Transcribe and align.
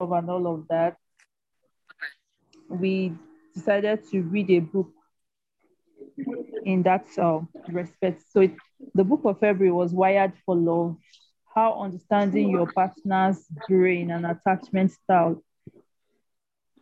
and 0.00 0.28
all 0.30 0.46
of 0.46 0.66
that, 0.68 0.96
we 2.68 3.12
decided 3.54 4.02
to 4.10 4.22
read 4.22 4.50
a 4.50 4.60
book 4.60 4.90
in 6.64 6.82
that 6.82 7.06
uh, 7.18 7.40
respect. 7.68 8.22
So 8.30 8.40
it, 8.40 8.52
the 8.94 9.04
book 9.04 9.20
of 9.24 9.38
February 9.38 9.72
was 9.72 9.92
Wired 9.92 10.32
for 10.44 10.56
Love, 10.56 10.96
how 11.54 11.80
understanding 11.80 12.48
your 12.50 12.66
partner's 12.66 13.46
brain 13.68 14.10
and 14.10 14.26
attachment 14.26 14.92
style 14.92 15.42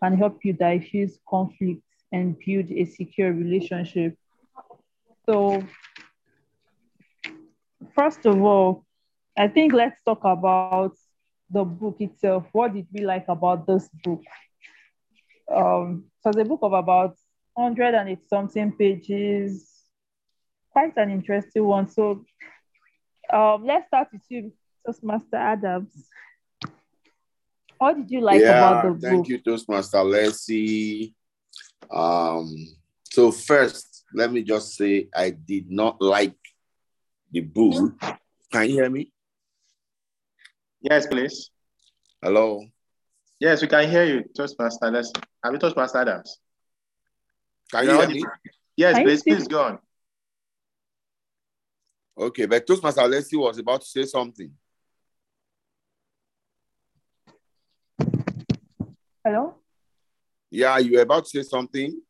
can 0.02 0.16
help 0.16 0.38
you 0.44 0.52
diffuse 0.52 1.18
conflict 1.28 1.82
and 2.12 2.36
build 2.44 2.70
a 2.70 2.84
secure 2.84 3.32
relationship. 3.32 4.16
So 5.26 5.62
first 7.94 8.24
of 8.26 8.40
all, 8.42 8.84
I 9.36 9.48
think 9.48 9.72
let's 9.72 9.96
talk 10.04 10.24
about 10.24 10.94
the 11.52 11.64
book 11.64 11.96
itself. 12.00 12.46
What 12.52 12.74
did 12.74 12.86
we 12.92 13.04
like 13.04 13.26
about 13.28 13.66
this 13.66 13.88
book? 14.02 14.22
Um, 15.52 16.06
so 16.20 16.30
it's 16.30 16.38
a 16.38 16.44
book 16.44 16.60
of 16.62 16.72
about 16.72 17.16
hundred 17.56 17.92
108 17.92 18.18
something 18.28 18.72
pages, 18.72 19.70
quite 20.70 20.96
an 20.96 21.10
interesting 21.10 21.64
one. 21.64 21.88
So 21.88 22.24
um, 23.30 23.64
let's 23.64 23.86
start 23.88 24.08
with 24.12 24.22
you, 24.28 24.52
Toastmaster 24.86 25.36
Adams. 25.36 26.08
What 27.78 27.96
did 27.96 28.10
you 28.10 28.20
like 28.20 28.40
yeah, 28.40 28.58
about 28.58 28.84
the 28.84 28.90
book? 28.90 29.02
Thank 29.02 29.28
you, 29.28 29.38
Toastmaster 29.38 30.02
Leslie. 30.02 31.14
Um, 31.90 32.54
so 33.10 33.30
first, 33.30 34.04
let 34.14 34.32
me 34.32 34.42
just 34.42 34.74
say 34.76 35.08
I 35.14 35.30
did 35.30 35.70
not 35.70 36.00
like 36.00 36.36
the 37.30 37.40
book. 37.40 37.92
Can 38.50 38.68
you 38.68 38.74
hear 38.76 38.90
me? 38.90 39.10
Yes, 40.82 41.06
please. 41.06 41.50
Hello. 42.20 42.66
Yes, 43.38 43.62
we 43.62 43.68
can 43.68 43.88
hear 43.88 44.04
you, 44.04 44.24
Toastmaster 44.36 44.90
Leslie. 44.90 45.22
Have 45.44 45.52
you 45.52 45.58
Toastmaster 45.60 45.98
Adams? 45.98 46.38
Can 47.70 47.84
you 47.84 47.92
hear 47.92 48.08
me? 48.08 48.24
Yes, 48.76 48.96
Can 48.96 49.04
please, 49.04 49.22
please 49.22 49.46
go 49.46 49.62
on. 49.62 49.78
Okay, 52.18 52.46
but 52.46 52.66
Toastmaster 52.66 53.06
Leslie 53.06 53.38
was 53.38 53.58
about 53.58 53.80
to 53.80 53.86
say 53.86 54.04
something. 54.04 54.52
Hello? 59.24 59.54
Yeah, 60.50 60.78
you 60.78 60.96
were 60.96 61.02
about 61.02 61.24
to 61.26 61.30
say 61.30 61.48
something. 61.48 62.02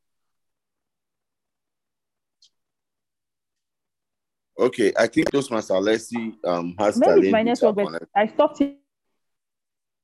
Okay, 4.63 4.93
I 4.97 5.09
think 5.09 5.29
Toastmaster 5.33 5.75
Leslie 5.81 6.35
um 6.45 6.77
has 6.79 6.97
Maybe 6.97 7.27
it's 7.27 7.33
my 7.33 7.43
challenge 7.43 7.61
with 7.63 7.77
her 7.77 7.91
network, 7.91 8.01
but. 8.01 8.09
I 8.15 8.27
stopped 8.29 8.63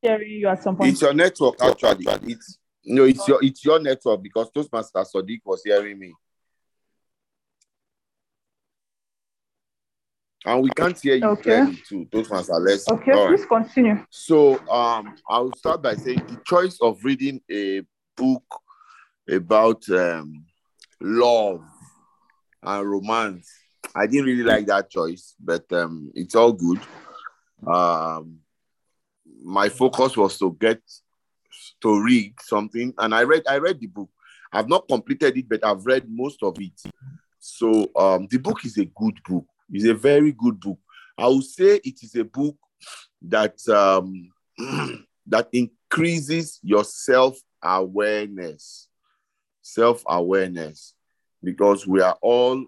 hearing 0.02 0.30
you 0.30 0.48
at 0.48 0.60
some 0.60 0.76
point. 0.76 0.90
It's 0.90 1.00
your 1.00 1.14
network 1.14 1.62
actually. 1.62 2.06
It's 2.32 2.58
no, 2.84 3.04
it's 3.04 3.28
your 3.28 3.38
it's 3.44 3.64
your 3.64 3.78
network 3.78 4.20
because 4.20 4.50
Toastmaster 4.50 4.98
Sadiq 4.98 5.42
was 5.44 5.62
hearing 5.64 5.96
me. 5.96 6.12
And 10.44 10.62
we 10.62 10.70
can't 10.70 10.98
hear 11.00 11.14
you 11.14 11.28
Okay. 11.28 11.42
clearly 11.42 11.76
too, 11.88 12.08
Toastmaster 12.10 12.54
Leslie. 12.54 12.96
Okay, 12.96 13.12
right. 13.12 13.28
please 13.28 13.46
continue. 13.46 14.04
So 14.10 14.58
um, 14.68 15.14
I'll 15.30 15.52
start 15.54 15.82
by 15.82 15.94
saying 15.94 16.26
the 16.26 16.40
choice 16.44 16.78
of 16.80 16.98
reading 17.04 17.40
a 17.48 17.82
book 18.16 18.42
about 19.30 19.88
um, 19.90 20.44
love 21.00 21.62
and 22.60 22.90
romance. 22.90 23.48
I 23.94 24.06
didn't 24.06 24.26
really 24.26 24.44
like 24.44 24.66
that 24.66 24.90
choice, 24.90 25.34
but 25.40 25.70
um, 25.72 26.12
it's 26.14 26.34
all 26.34 26.52
good. 26.52 26.80
Um, 27.66 28.38
my 29.42 29.68
focus 29.68 30.16
was 30.16 30.38
to 30.38 30.56
get 30.60 30.80
to 31.82 32.02
read 32.02 32.34
something, 32.40 32.92
and 32.98 33.14
I 33.14 33.22
read. 33.22 33.42
I 33.48 33.58
read 33.58 33.80
the 33.80 33.86
book. 33.86 34.10
I've 34.52 34.68
not 34.68 34.88
completed 34.88 35.36
it, 35.36 35.48
but 35.48 35.64
I've 35.64 35.84
read 35.84 36.04
most 36.08 36.42
of 36.42 36.56
it. 36.58 36.80
So 37.40 37.88
um, 37.96 38.26
the 38.30 38.38
book 38.38 38.64
is 38.64 38.78
a 38.78 38.84
good 38.84 39.20
book. 39.28 39.46
It's 39.70 39.86
a 39.86 39.94
very 39.94 40.32
good 40.32 40.58
book. 40.60 40.78
I 41.16 41.28
would 41.28 41.44
say 41.44 41.80
it 41.84 42.02
is 42.02 42.14
a 42.14 42.24
book 42.24 42.56
that 43.22 43.56
um, 43.68 44.30
that 45.26 45.48
increases 45.52 46.60
your 46.62 46.84
self 46.84 47.38
awareness, 47.62 48.88
self 49.62 50.02
awareness, 50.06 50.94
because 51.42 51.86
we 51.86 52.00
are 52.00 52.16
all 52.22 52.64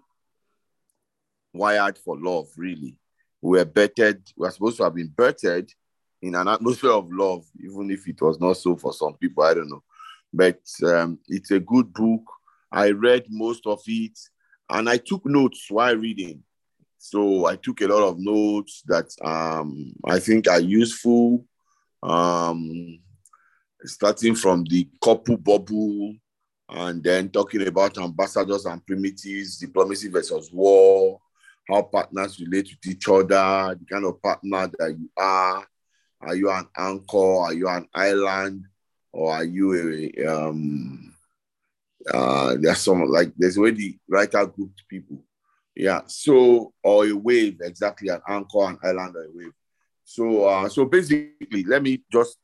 wired 1.53 1.97
for 1.97 2.17
love. 2.19 2.47
Really, 2.57 2.97
we 3.41 3.57
were 3.57 3.65
bettered. 3.65 4.21
We 4.35 4.47
are 4.47 4.51
supposed 4.51 4.77
to 4.77 4.83
have 4.83 4.95
been 4.95 5.09
bettered 5.09 5.71
in 6.21 6.35
an 6.35 6.47
atmosphere 6.47 6.91
of 6.91 7.11
love, 7.11 7.45
even 7.59 7.89
if 7.91 8.07
it 8.07 8.21
was 8.21 8.39
not 8.39 8.57
so 8.57 8.75
for 8.75 8.93
some 8.93 9.13
people. 9.15 9.43
I 9.43 9.53
don't 9.53 9.69
know, 9.69 9.83
but 10.33 10.61
um, 10.85 11.19
it's 11.27 11.51
a 11.51 11.59
good 11.59 11.93
book. 11.93 12.23
I 12.71 12.91
read 12.91 13.25
most 13.29 13.65
of 13.67 13.81
it, 13.87 14.17
and 14.69 14.89
I 14.89 14.97
took 14.97 15.25
notes 15.25 15.65
while 15.69 15.95
reading. 15.95 16.43
So 16.97 17.47
I 17.47 17.55
took 17.55 17.81
a 17.81 17.87
lot 17.87 18.07
of 18.07 18.19
notes 18.19 18.83
that 18.85 19.09
um, 19.23 19.91
I 20.05 20.19
think 20.19 20.47
are 20.47 20.59
useful, 20.59 21.43
um, 22.03 22.99
starting 23.83 24.35
from 24.35 24.63
the 24.65 24.87
couple 25.03 25.37
bubble 25.37 26.13
and 26.69 27.03
then 27.03 27.29
talking 27.29 27.67
about 27.67 27.97
ambassadors 27.97 28.65
and 28.65 28.85
primitives, 28.85 29.57
diplomacy 29.57 30.09
versus 30.09 30.51
war, 30.53 31.19
how 31.67 31.83
partners 31.83 32.39
relate 32.39 32.69
with 32.69 32.93
each 32.93 33.07
other, 33.07 33.75
the 33.75 33.85
kind 33.89 34.05
of 34.05 34.21
partner 34.21 34.69
that 34.77 34.97
you 34.97 35.09
are. 35.17 35.65
Are 36.21 36.35
you 36.35 36.51
an 36.51 36.67
anchor? 36.77 37.17
Are 37.17 37.53
you 37.53 37.67
an 37.67 37.87
island? 37.93 38.65
Or 39.11 39.33
are 39.33 39.43
you 39.43 40.11
a, 40.17 40.25
um, 40.25 41.13
uh, 42.13 42.55
there's 42.59 42.79
some, 42.79 43.03
like, 43.05 43.33
there's 43.37 43.57
already 43.57 43.99
writer 44.07 44.45
grouped 44.45 44.83
people. 44.87 45.23
Yeah. 45.75 46.01
So, 46.07 46.73
or 46.83 47.07
a 47.07 47.13
wave, 47.13 47.59
exactly, 47.61 48.09
an 48.09 48.21
anchor, 48.27 48.69
an 48.69 48.79
island, 48.83 49.15
or 49.15 49.23
a 49.23 49.31
wave. 49.33 49.53
So, 50.03 50.45
uh, 50.45 50.69
so 50.69 50.85
basically, 50.85 51.63
let 51.63 51.81
me 51.83 52.03
just 52.11 52.37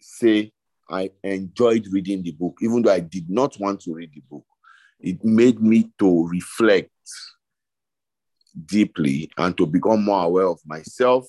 say 0.00 0.52
I 0.88 1.10
enjoyed 1.22 1.86
reading 1.90 2.22
the 2.22 2.32
book, 2.32 2.58
even 2.62 2.82
though 2.82 2.92
I 2.92 3.00
did 3.00 3.28
not 3.28 3.58
want 3.60 3.80
to 3.82 3.94
read 3.94 4.10
the 4.14 4.22
book. 4.30 4.44
It 5.00 5.22
made 5.24 5.60
me 5.60 5.90
to 5.98 6.28
reflect 6.28 6.90
deeply 8.66 9.30
and 9.36 9.56
to 9.56 9.66
become 9.66 10.04
more 10.04 10.24
aware 10.24 10.46
of 10.46 10.60
myself 10.66 11.26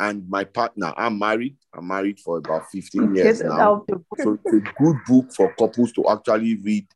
and 0.00 0.28
my 0.28 0.44
partner. 0.44 0.92
I'm 0.96 1.18
married. 1.18 1.56
I'm 1.74 1.88
married 1.88 2.20
for 2.20 2.38
about 2.38 2.70
15 2.70 3.14
years 3.14 3.42
now. 3.42 3.60
out 3.60 3.86
the 3.86 3.96
book. 3.96 4.18
So 4.22 4.38
it's 4.44 4.54
a 4.54 4.82
good 4.82 4.96
book 5.06 5.32
for 5.32 5.52
couples 5.54 5.92
to 5.92 6.08
actually 6.08 6.56
read 6.56 6.86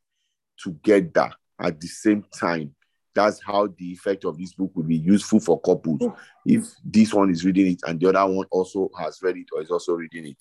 together 0.59 1.31
at 1.61 1.81
the 1.81 1.89
same 1.89 2.25
time. 2.39 2.75
That's 3.15 3.43
how 3.45 3.67
the 3.67 3.93
effect 3.93 4.25
of 4.25 4.39
this 4.39 4.55
book 4.55 4.71
will 4.75 4.84
be 4.84 4.97
useful 4.97 5.41
for 5.41 5.61
couples. 5.61 6.00
If 6.47 6.67
this 6.84 7.12
one 7.12 7.31
is 7.31 7.44
reading 7.44 7.73
it 7.73 7.81
and 7.87 8.00
the 8.00 8.09
other 8.09 8.33
one 8.33 8.47
also 8.50 8.89
has 8.99 9.19
read 9.23 9.37
it 9.37 9.47
or 9.53 9.61
is 9.61 9.71
also 9.71 9.94
reading 9.94 10.27
it. 10.29 10.39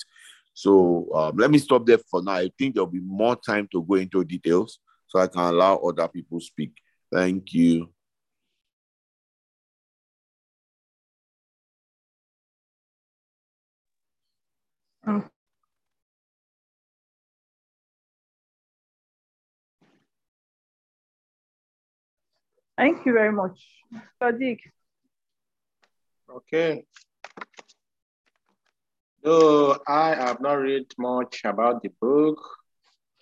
So 0.54 1.08
um, 1.14 1.38
let 1.38 1.52
me 1.52 1.58
stop 1.58 1.86
there 1.86 1.98
for 1.98 2.22
now. 2.24 2.34
I 2.34 2.52
think 2.58 2.76
there'll 2.76 2.88
be 2.88 3.02
more 3.02 3.36
time 3.36 3.68
to 3.72 3.84
go 3.84 3.96
into 3.96 4.24
details 4.24 4.80
so 5.08 5.20
I 5.20 5.28
can 5.28 5.42
allow 5.42 5.78
other 5.78 6.08
people 6.08 6.40
speak. 6.40 6.72
Thank 7.12 7.54
you. 7.54 7.90
Oh. 15.08 15.24
Thank 22.78 23.06
you 23.06 23.14
very 23.14 23.32
much. 23.32 23.60
Sadiq. 24.22 24.60
Okay. 26.30 26.86
Though 29.24 29.78
I 29.88 30.16
have 30.16 30.42
not 30.42 30.54
read 30.54 30.86
much 30.98 31.42
about 31.46 31.84
the 31.84 31.90
book, 32.02 32.40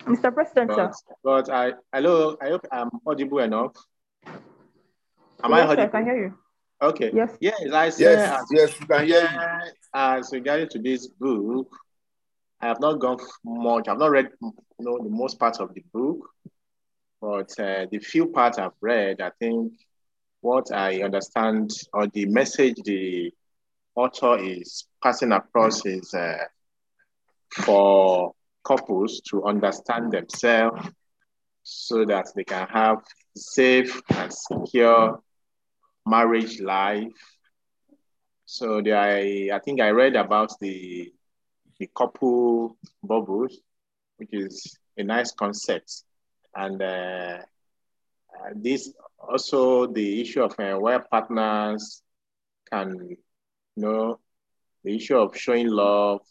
Mr. 0.06 0.34
President, 0.34 0.70
but, 0.70 0.94
but 1.24 1.50
I 1.50 1.74
hello, 1.94 2.38
I 2.42 2.50
hope 2.50 2.66
I'm 2.72 2.90
audible 3.06 3.40
enough. 3.40 3.76
Am 5.44 5.54
I 5.54 5.58
yes, 5.58 5.68
I 5.68 5.72
audible? 5.72 5.90
can 5.90 6.06
hear 6.06 6.18
you. 6.18 6.38
Okay. 6.82 7.12
Yes. 7.14 7.38
Yes, 7.42 7.60
I 7.74 7.90
say 7.90 8.04
Yes, 8.04 8.46
yes, 8.52 8.80
you 8.80 8.88
can 8.88 9.06
hear 9.06 9.22
you. 9.22 9.72
as 9.94 10.30
regarding 10.32 10.70
to 10.70 10.80
this 10.80 11.08
book, 11.08 11.68
I 12.62 12.68
have 12.68 12.80
not 12.80 13.00
gone 13.00 13.18
much. 13.44 13.88
I've 13.88 13.98
not 13.98 14.12
read 14.12 14.30
you 14.42 14.54
know 14.80 14.98
the 15.04 15.10
most 15.10 15.40
parts 15.40 15.60
of 15.60 15.74
the 15.74 15.84
book, 15.94 16.30
but 17.22 17.52
uh, 17.60 17.86
the 17.92 18.00
few 18.00 18.28
parts 18.28 18.58
I've 18.58 18.72
read, 18.82 19.20
I 19.22 19.32
think 19.40 19.74
what 20.42 20.72
I 20.72 21.04
understand 21.04 21.72
or 21.94 22.08
the 22.08 22.26
message 22.26 22.78
the 22.86 23.34
author 23.96 24.38
is 24.38 24.86
passing 25.04 25.34
across 25.34 25.86
is 25.86 26.14
uh, 26.14 26.46
for 27.50 28.34
couples 28.64 29.20
to 29.30 29.44
understand 29.44 30.14
themselves 30.14 30.88
so 31.64 32.06
that 32.06 32.28
they 32.36 32.46
can 32.46 32.68
have 32.68 33.00
safe 33.36 34.02
and 34.12 34.34
secure 34.34 35.22
marriage 36.10 36.60
life. 36.60 37.12
So 38.46 38.82
I, 38.86 39.50
I 39.54 39.60
think 39.60 39.80
I 39.82 39.90
read 39.90 40.16
about 40.16 40.52
the 40.60 41.14
the 41.80 41.90
couple 41.96 42.78
bubbles, 43.02 43.58
which 44.18 44.30
is 44.34 44.78
a 44.98 45.04
nice 45.04 45.32
concept. 45.32 46.04
And 46.56 46.82
uh, 46.82 47.38
uh, 48.36 48.50
this 48.56 48.94
also 49.18 49.88
the 49.88 50.22
issue 50.22 50.44
of 50.44 50.60
uh, 50.60 50.78
where 50.78 51.00
partners 51.00 52.02
can, 52.72 53.10
you 53.10 53.18
know, 53.78 54.20
the 54.84 54.96
issue 54.96 55.18
of 55.18 55.38
showing 55.38 55.68
love, 55.70 56.22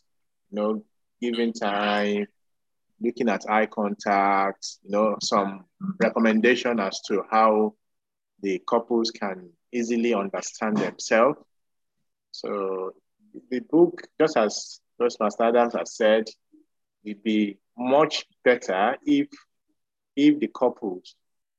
you 0.51 0.57
know, 0.57 0.85
giving 1.21 1.53
time, 1.53 2.27
looking 3.01 3.29
at 3.29 3.49
eye 3.49 3.67
contact, 3.67 4.79
you 4.85 4.91
know, 4.91 5.17
some 5.23 5.65
recommendation 6.01 6.81
as 6.81 7.01
to 7.07 7.23
how 7.31 7.75
the 8.43 8.63
couples 8.69 9.11
can 9.11 9.51
easily 9.73 10.15
understand 10.15 10.76
themselves. 10.76 11.38
So 12.31 12.93
the 13.50 13.61
book, 13.61 14.03
just 14.20 14.37
as 14.37 14.81
Master 15.20 15.44
Adams 15.44 15.75
has 15.75 15.94
said, 15.97 16.25
it'd 17.05 17.23
be 17.23 17.59
much 17.76 18.26
better 18.44 18.97
if 19.05 19.29
if 20.17 20.38
the 20.41 20.49
couples, 20.49 21.15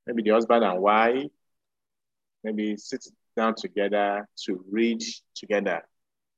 maybe 0.06 0.22
the 0.22 0.32
husband 0.32 0.64
and 0.66 0.82
wife, 0.82 1.28
maybe 2.44 2.76
sit 2.78 3.06
down 3.38 3.56
together 3.56 4.28
to 4.46 4.64
read 4.70 5.02
together 5.36 5.82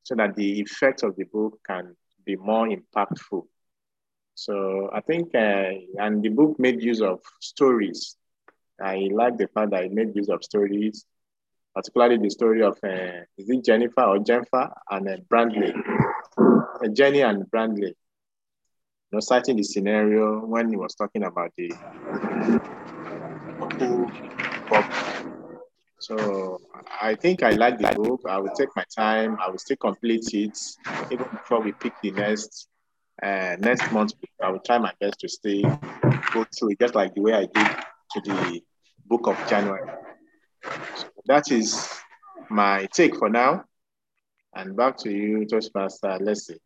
so 0.04 0.16
that 0.16 0.36
the 0.36 0.62
effect 0.62 1.04
of 1.04 1.16
the 1.16 1.24
book 1.26 1.60
can 1.66 1.96
be 2.26 2.36
more 2.36 2.68
impactful. 2.68 3.44
So 4.36 4.90
I 4.94 5.02
think, 5.02 5.34
uh, 5.36 5.72
and 5.98 6.24
the 6.24 6.30
book 6.30 6.60
made 6.60 6.82
use 6.82 7.02
of 7.02 7.20
stories. 7.40 8.18
I 8.80 9.10
like 9.12 9.38
the 9.38 9.48
fact 9.48 9.72
that 9.72 9.84
it 9.84 9.92
made 9.92 10.16
use 10.16 10.30
of 10.30 10.44
stories, 10.44 11.06
particularly 11.74 12.18
the 12.18 12.30
story 12.30 12.62
of, 12.64 12.78
uh, 12.84 13.24
is 13.38 13.50
it 13.50 13.64
Jennifer 13.66 14.04
or 14.04 14.20
Jennifer 14.20 14.70
and 14.90 15.08
uh, 15.08 15.18
Brandley? 15.30 15.74
Uh, 16.38 16.88
Jenny 16.94 17.22
and 17.22 17.50
Brandley. 17.50 17.94
You 19.12 19.18
know, 19.18 19.20
citing 19.20 19.58
the 19.58 19.64
scenario 19.64 20.46
when 20.46 20.70
he 20.70 20.76
was 20.78 20.96
talking 20.96 21.24
about 21.24 21.52
the 21.58 21.72
so 26.00 26.60
I 27.02 27.16
think 27.16 27.44
I 27.44 27.52
like 27.52 27.78
the 27.78 27.92
book. 27.96 28.22
I 28.28 28.38
will 28.40 28.52
take 28.58 28.70
my 28.76 28.86
time. 28.96 29.38
I 29.40 29.50
will 29.50 29.60
still 29.60 29.78
complete 29.78 30.34
it 30.34 30.58
even 31.12 31.28
before 31.32 31.62
we 31.62 31.74
pick 31.74 31.94
the 32.02 32.12
next 32.12 32.68
uh, 33.22 33.56
next 33.60 33.92
month. 33.92 34.14
I 34.42 34.50
will 34.50 34.60
try 34.60 34.78
my 34.80 34.94
best 35.00 35.20
to 35.20 35.30
stay 35.30 35.62
go 36.34 36.46
through 36.58 36.72
it 36.72 36.80
just 36.80 36.96
like 36.96 37.14
the 37.14 37.22
way 37.22 37.34
I 37.34 37.42
did 37.42 37.76
to 38.12 38.22
the 38.26 38.62
book 39.06 39.28
of 39.28 39.38
January. 39.48 39.90
That 41.26 41.52
is 41.52 41.90
my 42.50 42.88
take 42.94 43.16
for 43.16 43.30
now. 43.30 43.66
And 44.54 44.76
back 44.76 44.98
to 44.98 45.12
you, 45.12 45.46
Toastmaster 45.46 46.18
Leslie. 46.20 46.60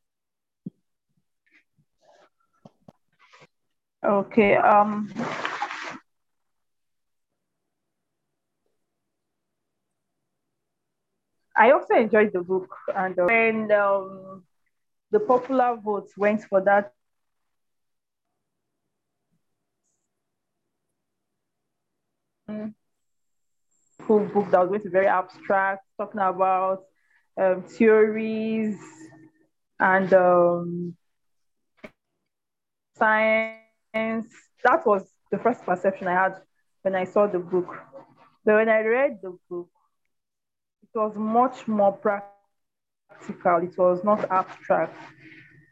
Okay. 4.04 4.56
Um, 4.56 5.12
I 11.58 11.72
also 11.72 11.96
enjoyed 11.96 12.34
the 12.34 12.42
book, 12.42 12.76
and 12.96 13.18
uh, 13.18 13.26
when 13.26 13.72
um, 13.72 14.44
the 15.12 15.20
popular 15.20 15.78
vote 15.78 16.10
went 16.18 16.44
for 16.44 16.62
that 16.62 16.92
book 24.08 24.52
that 24.52 24.60
was 24.60 24.70
going 24.70 24.82
to 24.82 24.86
be 24.86 24.92
very 24.92 25.08
abstract, 25.08 25.84
talking 25.98 26.22
about 26.22 26.84
um, 27.42 27.64
theories 27.64 28.78
and 29.80 30.14
um, 30.14 30.96
science. 32.98 34.28
That 34.64 34.86
was 34.86 35.04
the 35.32 35.38
first 35.38 35.64
perception 35.64 36.08
I 36.08 36.14
had 36.14 36.36
when 36.82 36.96
I 36.96 37.04
saw 37.06 37.28
the 37.28 37.40
book. 37.40 37.76
But 38.44 38.56
when 38.56 38.70
I 38.70 38.82
read 38.82 39.20
the 39.22 39.38
book, 39.50 39.70
it 40.84 40.98
was 40.98 41.16
much 41.16 41.68
more 41.68 41.92
practical. 41.92 43.58
It 43.64 43.78
was 43.78 44.04
not 44.04 44.30
abstract. 44.32 44.96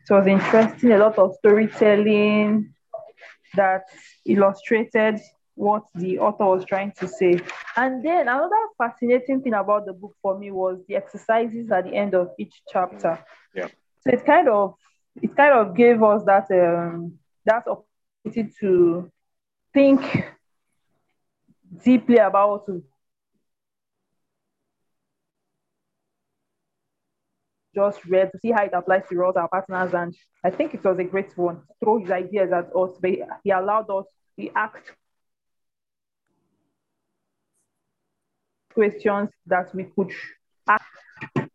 It 0.10 0.14
was 0.14 0.28
interesting, 0.28 0.92
a 0.92 0.98
lot 0.98 1.18
of 1.18 1.36
storytelling 1.36 2.74
that 3.56 3.84
illustrated 4.26 5.20
what 5.56 5.84
the 5.96 6.20
author 6.20 6.46
was 6.46 6.66
trying 6.66 6.92
to 7.00 7.08
say. 7.08 7.40
And 7.76 8.04
then 8.04 8.22
another 8.28 8.56
fascinating 8.78 9.42
thing 9.42 9.54
about 9.54 9.86
the 9.86 9.94
book 9.94 10.16
for 10.22 10.38
me 10.38 10.52
was 10.52 10.80
the 10.88 10.96
exercises 10.96 11.72
at 11.72 11.86
the 11.86 11.96
end 11.96 12.16
of 12.16 12.30
each 12.38 12.62
chapter. 12.72 13.24
Yeah. 13.56 13.68
So 14.02 14.14
it 14.14 14.26
kind 14.26 14.50
of 14.50 14.76
it 15.22 15.36
kind 15.36 15.54
of 15.54 15.76
gave 15.76 16.02
us 16.02 16.24
that 16.26 16.50
um 16.52 17.20
that 17.46 17.66
opportunity 17.68 18.54
to 18.60 19.12
think 19.74 20.02
deeply 21.84 22.18
about 22.18 22.68
just 27.76 28.06
read 28.06 28.32
to 28.32 28.40
see 28.40 28.52
how 28.52 28.64
it 28.64 28.72
applies 28.74 29.04
to 29.10 29.24
all 29.24 29.34
our 29.38 29.48
partners. 29.48 29.94
And 29.94 30.16
I 30.44 30.52
think 30.52 30.74
it 30.74 30.84
was 30.84 31.00
a 31.00 31.04
great 31.04 31.36
one. 31.38 31.56
To 31.56 31.74
throw 31.80 31.98
his 32.00 32.12
ideas 32.12 32.52
at 32.52 32.70
us, 32.76 32.92
but 33.02 33.12
he 33.44 33.52
allowed 33.52 33.90
us, 33.90 34.06
he 34.38 34.52
asked 34.56 34.92
questions 38.74 39.30
that 39.48 39.74
we 39.76 39.86
could 39.96 40.12
ask. 40.68 40.84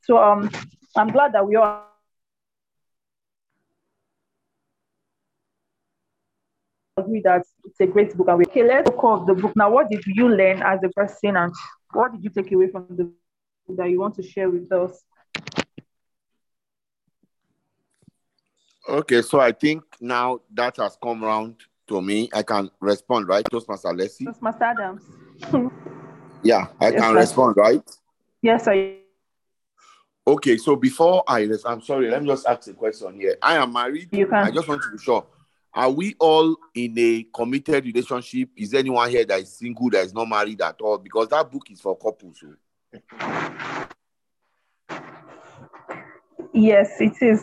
So 0.02 0.18
um, 0.18 0.50
I'm 0.96 1.08
glad 1.08 1.32
that 1.32 1.46
we 1.46 1.56
all 1.56 1.84
agree 6.96 7.20
that 7.24 7.44
it's 7.64 7.80
a 7.80 7.86
great 7.86 8.16
book. 8.16 8.28
And 8.28 8.38
we 8.38 8.44
okay, 8.46 8.62
let's 8.62 8.90
talk 8.90 9.20
of 9.20 9.26
the 9.26 9.34
book. 9.34 9.54
Now, 9.56 9.70
what 9.70 9.90
did 9.90 10.02
you 10.06 10.28
learn 10.28 10.62
as 10.62 10.80
a 10.84 10.88
person 10.90 11.36
and 11.36 11.52
what 11.92 12.12
did 12.12 12.24
you 12.24 12.30
take 12.30 12.52
away 12.52 12.68
from 12.68 12.86
the 12.90 13.04
book 13.04 13.76
that 13.76 13.88
you 13.90 14.00
want 14.00 14.14
to 14.16 14.22
share 14.22 14.50
with 14.50 14.70
us? 14.72 15.02
Okay, 18.88 19.20
so 19.20 19.38
I 19.38 19.52
think 19.52 19.84
now 20.00 20.40
that 20.54 20.76
has 20.78 20.96
come 21.02 21.22
around 21.22 21.56
to 21.88 22.00
me, 22.00 22.30
I 22.32 22.42
can 22.42 22.70
respond, 22.80 23.28
right? 23.28 23.44
Toastmaster 23.50 23.92
Leslie? 23.92 24.26
Toastmaster 24.26 24.64
Adams. 24.64 25.02
yeah, 26.42 26.66
I 26.80 26.90
Yes, 26.90 27.00
can 27.00 27.12
sir. 27.12 27.20
respond, 27.20 27.56
right? 27.56 27.82
yes, 28.42 28.68
I 28.68 28.94
Okay, 30.26 30.58
so 30.58 30.76
before 30.76 31.24
I, 31.26 31.42
res- 31.44 31.64
I'm 31.64 31.80
sorry, 31.80 32.10
let 32.10 32.22
me 32.22 32.28
just 32.28 32.46
ask 32.46 32.68
a 32.68 32.74
question 32.74 33.18
here. 33.18 33.36
I 33.40 33.56
am 33.56 33.72
married. 33.72 34.08
you 34.12 34.26
can. 34.26 34.44
I 34.44 34.50
just 34.50 34.68
want 34.68 34.82
to 34.82 34.90
be 34.90 34.98
sure. 34.98 35.26
Are 35.72 35.90
we 35.90 36.14
all 36.18 36.54
in 36.74 36.94
a 36.98 37.26
committed 37.32 37.84
relationship? 37.86 38.50
Is 38.56 38.74
anyone 38.74 39.08
here 39.08 39.24
that 39.24 39.40
is 39.40 39.56
single 39.56 39.88
that 39.90 40.04
is 40.04 40.12
not 40.12 40.28
married 40.28 40.60
at 40.60 40.78
all? 40.82 40.98
Because 40.98 41.28
that 41.28 41.50
book 41.50 41.70
is 41.70 41.80
for 41.80 41.96
couples. 41.96 42.42
oh. 42.44 43.86
Yes, 46.52 47.00
it 47.00 47.14
is 47.22 47.42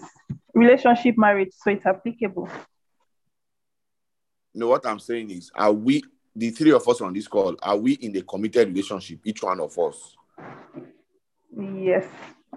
relationship 0.53 1.17
marriage, 1.17 1.51
so 1.55 1.71
it's 1.71 1.85
applicable. 1.85 2.49
You 4.53 4.59
know 4.61 4.67
what 4.67 4.85
I'm 4.85 4.99
saying 4.99 5.31
is, 5.31 5.51
are 5.55 5.73
we 5.73 6.03
the 6.35 6.49
three 6.49 6.71
of 6.71 6.87
us 6.87 7.01
on 7.01 7.13
this 7.13 7.27
call? 7.27 7.55
Are 7.61 7.77
we 7.77 7.93
in 7.93 8.15
a 8.17 8.21
committed 8.21 8.67
relationship? 8.67 9.19
Each 9.23 9.41
one 9.41 9.59
of 9.59 9.77
us. 9.77 10.15
Yes, 11.57 12.05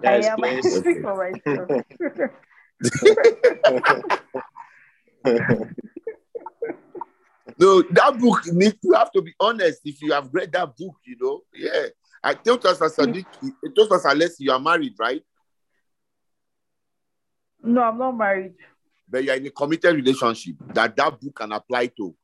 Yes, 0.03 0.25
I 0.25 0.29
am. 0.29 0.43
I 0.43 0.61
please. 0.61 0.75
speak 0.79 1.01
for 1.01 1.15
myself. 1.15 1.69
No, 7.59 7.81
that 7.81 8.17
book 8.17 8.39
needs 8.53 8.77
to 8.81 8.93
have 8.95 9.11
to 9.11 9.21
be 9.21 9.33
honest. 9.37 9.81
If 9.83 10.01
you 10.01 10.13
have 10.13 10.29
read 10.31 10.51
that 10.53 10.77
book, 10.77 10.95
you 11.05 11.17
know, 11.19 11.41
yeah. 11.53 11.87
I 12.23 12.33
told 12.33 12.65
us 12.65 12.81
as 12.81 12.95
Sadiq, 12.95 13.25
it 13.41 13.75
told 13.75 13.91
us 13.91 14.05
unless 14.05 14.39
you 14.39 14.51
are 14.51 14.59
married, 14.59 14.93
right? 14.97 15.21
no, 17.61 17.81
I'm 17.83 17.97
not 17.97 18.15
married. 18.15 18.53
But 19.09 19.25
you're 19.25 19.35
in 19.35 19.47
a 19.47 19.49
committed 19.49 19.93
relationship 19.93 20.55
that 20.73 20.95
that 20.95 21.19
book 21.19 21.35
can 21.35 21.51
apply 21.51 21.87
to. 21.97 22.15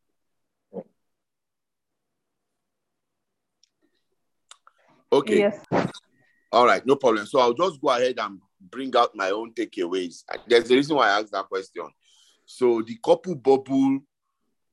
Okay. 5.12 5.40
Yes. 5.40 5.60
All 6.52 6.66
right, 6.66 6.86
no 6.86 6.96
problem. 6.96 7.26
So 7.26 7.40
I'll 7.40 7.54
just 7.54 7.82
go 7.82 7.90
ahead 7.90 8.16
and 8.18 8.40
bring 8.60 8.96
out 8.96 9.16
my 9.16 9.32
own 9.32 9.54
takeaways. 9.54 10.24
There's 10.48 10.72
a 10.72 10.76
reason 10.76 10.96
why 10.96 11.10
I 11.10 11.20
asked 11.20 11.32
that 11.32 11.48
question. 11.48 11.84
So 12.46 12.82
the 12.82 12.98
couple 13.04 13.36
bubble, 13.36 14.00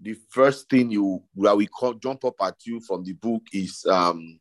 the 0.01 0.15
first 0.29 0.69
thing 0.69 0.91
you 0.91 1.23
where 1.35 1.57
we 1.57 1.67
call, 1.67 1.95
jump 1.95 2.25
up 2.25 2.35
at 2.43 2.55
you 2.67 2.81
from 2.81 3.05
the 3.05 3.13
book 3.15 3.43
is 3.53 3.85
um 3.87 4.39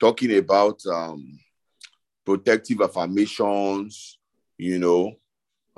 talking 0.00 0.36
about 0.36 0.80
um 0.86 1.38
protective 2.24 2.80
affirmations, 2.80 4.18
you 4.58 4.78
know. 4.78 5.12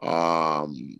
Um 0.02 0.96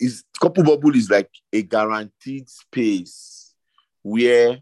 is 0.00 0.24
couple 0.40 0.62
bubble 0.62 0.94
is 0.94 1.10
like 1.10 1.30
a 1.52 1.62
guaranteed 1.62 2.48
space 2.48 3.54
where 4.02 4.58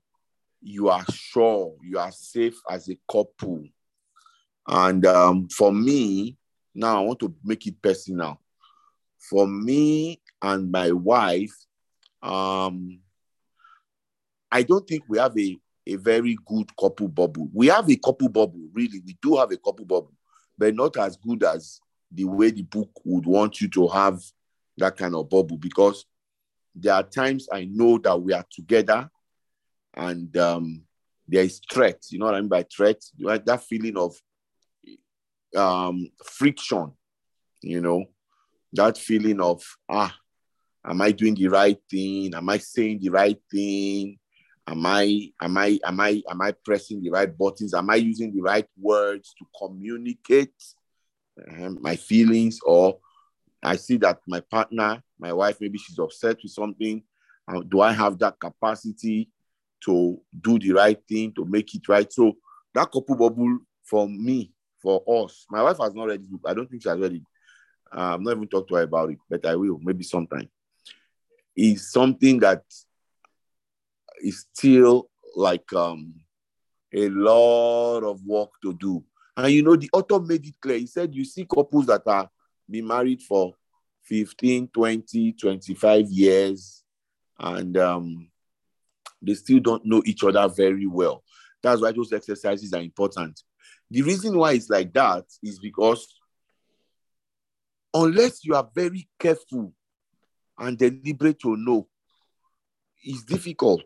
you 0.66 0.88
are 0.88 1.04
sure 1.12 1.76
you 1.80 1.96
are 1.96 2.10
safe 2.10 2.60
as 2.68 2.88
a 2.88 2.98
couple. 3.10 3.62
And 4.66 5.06
um, 5.06 5.48
for 5.48 5.72
me, 5.72 6.36
now 6.74 6.98
I 6.98 7.06
want 7.06 7.20
to 7.20 7.32
make 7.44 7.66
it 7.68 7.80
personal. 7.80 8.40
for 9.30 9.46
me 9.46 10.20
and 10.42 10.70
my 10.70 10.90
wife, 10.90 11.54
um, 12.22 13.00
I 14.50 14.62
don't 14.62 14.86
think 14.86 15.04
we 15.08 15.18
have 15.18 15.38
a, 15.38 15.56
a 15.86 15.96
very 15.96 16.36
good 16.44 16.76
couple 16.76 17.08
bubble. 17.08 17.48
We 17.52 17.68
have 17.68 17.88
a 17.88 17.96
couple 17.96 18.28
bubble, 18.28 18.68
really. 18.72 19.00
We 19.06 19.16
do 19.22 19.36
have 19.36 19.52
a 19.52 19.56
couple 19.56 19.84
bubble, 19.84 20.14
but 20.58 20.74
not 20.74 20.96
as 20.96 21.16
good 21.16 21.44
as 21.44 21.80
the 22.10 22.24
way 22.24 22.50
the 22.50 22.62
book 22.62 22.90
would 23.04 23.26
want 23.26 23.60
you 23.60 23.68
to 23.68 23.86
have 23.88 24.20
that 24.78 24.96
kind 24.96 25.14
of 25.14 25.28
bubble 25.28 25.58
because 25.58 26.06
there 26.74 26.94
are 26.94 27.02
times 27.04 27.48
I 27.52 27.66
know 27.66 27.98
that 27.98 28.20
we 28.20 28.32
are 28.32 28.44
together 28.50 29.08
and 29.96 30.36
um, 30.36 30.82
there 31.26 31.44
is 31.44 31.60
threat. 31.70 32.02
You 32.10 32.18
know 32.18 32.26
what 32.26 32.34
I 32.34 32.40
mean 32.40 32.48
by 32.48 32.64
threat? 32.64 33.02
Right? 33.20 33.44
That 33.44 33.64
feeling 33.64 33.96
of 33.96 34.14
um, 35.56 36.08
friction, 36.24 36.92
you 37.62 37.80
know, 37.80 38.04
that 38.72 38.98
feeling 38.98 39.40
of, 39.40 39.62
ah, 39.88 40.14
am 40.84 41.00
I 41.00 41.12
doing 41.12 41.34
the 41.34 41.48
right 41.48 41.78
thing? 41.90 42.34
Am 42.34 42.48
I 42.48 42.58
saying 42.58 43.00
the 43.00 43.10
right 43.10 43.38
thing? 43.50 44.18
Am 44.68 44.84
I 44.84 45.30
am 45.40 45.56
I 45.56 45.78
am 45.84 46.00
I 46.00 46.22
am 46.28 46.42
I 46.42 46.52
pressing 46.52 47.00
the 47.00 47.10
right 47.10 47.38
buttons? 47.38 47.72
Am 47.72 47.88
I 47.88 47.96
using 47.96 48.34
the 48.34 48.42
right 48.42 48.66
words 48.76 49.32
to 49.38 49.46
communicate 49.56 50.54
um, 51.52 51.78
my 51.80 51.94
feelings? 51.94 52.58
Or 52.64 52.98
I 53.62 53.76
see 53.76 53.96
that 53.98 54.18
my 54.26 54.40
partner, 54.40 55.02
my 55.18 55.32
wife, 55.32 55.58
maybe 55.60 55.78
she's 55.78 55.98
upset 55.98 56.38
with 56.42 56.52
something. 56.52 57.02
Uh, 57.46 57.60
do 57.60 57.80
I 57.80 57.92
have 57.92 58.18
that 58.18 58.40
capacity 58.40 59.30
to 59.84 60.20
do 60.40 60.58
the 60.58 60.72
right 60.72 60.98
thing 61.08 61.32
to 61.34 61.44
make 61.44 61.74
it 61.74 61.88
right? 61.88 62.12
So 62.12 62.36
that 62.74 62.90
couple 62.92 63.16
bubble 63.16 63.58
for 63.84 64.08
me, 64.08 64.52
for 64.82 65.02
us, 65.24 65.46
my 65.50 65.62
wife 65.62 65.78
has 65.80 65.94
not 65.94 66.08
read 66.08 66.22
it. 66.22 66.40
I 66.44 66.54
don't 66.54 66.68
think 66.68 66.82
she 66.82 66.88
has 66.88 66.98
read 66.98 67.14
it. 67.14 67.22
Uh, 67.92 68.14
I'm 68.14 68.22
not 68.22 68.36
even 68.36 68.48
talked 68.48 68.68
to 68.70 68.76
her 68.76 68.82
about 68.82 69.10
it, 69.10 69.18
but 69.28 69.46
I 69.46 69.56
will 69.56 69.78
maybe 69.82 70.04
sometime. 70.04 70.48
Is 71.56 71.90
something 71.90 72.40
that 72.40 72.62
is 74.22 74.46
still 74.52 75.08
like 75.34 75.72
um, 75.72 76.14
a 76.94 77.08
lot 77.08 78.00
of 78.00 78.24
work 78.24 78.50
to 78.62 78.74
do. 78.74 79.04
And 79.36 79.52
you 79.52 79.62
know, 79.62 79.76
the 79.76 79.90
author 79.92 80.20
made 80.20 80.46
it 80.46 80.54
clear. 80.60 80.78
He 80.78 80.86
said, 80.86 81.14
You 81.14 81.24
see 81.24 81.44
couples 81.44 81.86
that 81.86 82.02
are 82.06 82.28
been 82.68 82.86
married 82.86 83.22
for 83.22 83.54
15, 84.02 84.68
20, 84.68 85.32
25 85.32 86.10
years, 86.10 86.82
and 87.38 87.76
um, 87.76 88.28
they 89.22 89.34
still 89.34 89.60
don't 89.60 89.84
know 89.84 90.02
each 90.04 90.24
other 90.24 90.48
very 90.48 90.86
well. 90.86 91.22
That's 91.62 91.80
why 91.80 91.92
those 91.92 92.12
exercises 92.12 92.72
are 92.72 92.80
important. 92.80 93.42
The 93.90 94.02
reason 94.02 94.36
why 94.36 94.52
it's 94.52 94.68
like 94.68 94.92
that 94.94 95.24
is 95.42 95.58
because 95.58 96.06
unless 97.94 98.44
you 98.44 98.54
are 98.54 98.68
very 98.74 99.08
careful 99.18 99.72
and 100.58 100.76
deliberate 100.76 101.38
to 101.40 101.56
know, 101.56 101.88
it's 103.02 103.24
difficult. 103.24 103.84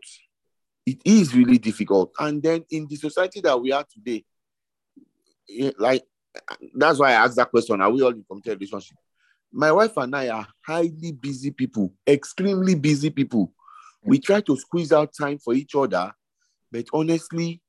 It 0.85 0.99
is 1.05 1.35
really 1.35 1.57
difficult. 1.57 2.11
And 2.19 2.41
then 2.41 2.65
in 2.71 2.87
the 2.87 2.95
society 2.95 3.41
that 3.41 3.59
we 3.59 3.71
are 3.71 3.85
today, 3.91 4.25
eh, 5.49 5.71
like 5.77 6.03
that's 6.73 6.99
why 6.99 7.09
I 7.11 7.25
asked 7.25 7.35
that 7.35 7.51
question: 7.51 7.81
Are 7.81 7.91
we 7.91 8.01
all 8.01 8.09
in 8.09 8.23
committed 8.23 8.59
relationship? 8.59 8.97
My 9.51 9.71
wife 9.71 9.95
and 9.97 10.15
I 10.15 10.29
are 10.29 10.47
highly 10.65 11.11
busy 11.11 11.51
people, 11.51 11.93
extremely 12.07 12.73
busy 12.73 13.09
people. 13.09 13.53
We 14.03 14.19
try 14.19 14.41
to 14.41 14.57
squeeze 14.57 14.91
out 14.91 15.13
time 15.19 15.37
for 15.37 15.53
each 15.53 15.75
other, 15.75 16.11
but 16.71 16.85
honestly, 16.93 17.61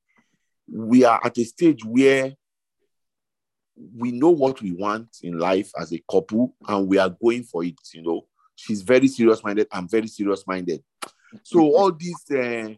we 0.70 1.04
are 1.04 1.20
at 1.22 1.36
a 1.38 1.44
stage 1.44 1.84
where 1.84 2.32
we 3.96 4.12
know 4.12 4.30
what 4.30 4.60
we 4.62 4.72
want 4.72 5.08
in 5.22 5.38
life 5.38 5.70
as 5.78 5.92
a 5.92 6.02
couple 6.10 6.54
and 6.68 6.88
we 6.88 6.98
are 6.98 7.10
going 7.22 7.42
for 7.42 7.64
it 7.64 7.74
you 7.94 8.02
know. 8.02 8.26
She's 8.54 8.82
very 8.82 9.08
serious 9.08 9.42
minded 9.42 9.66
i'm 9.72 9.88
very 9.88 10.06
serious 10.06 10.44
minded 10.46 10.82
so 11.42 11.60
all 11.60 11.90
these 11.90 12.30
uh, 12.30 12.68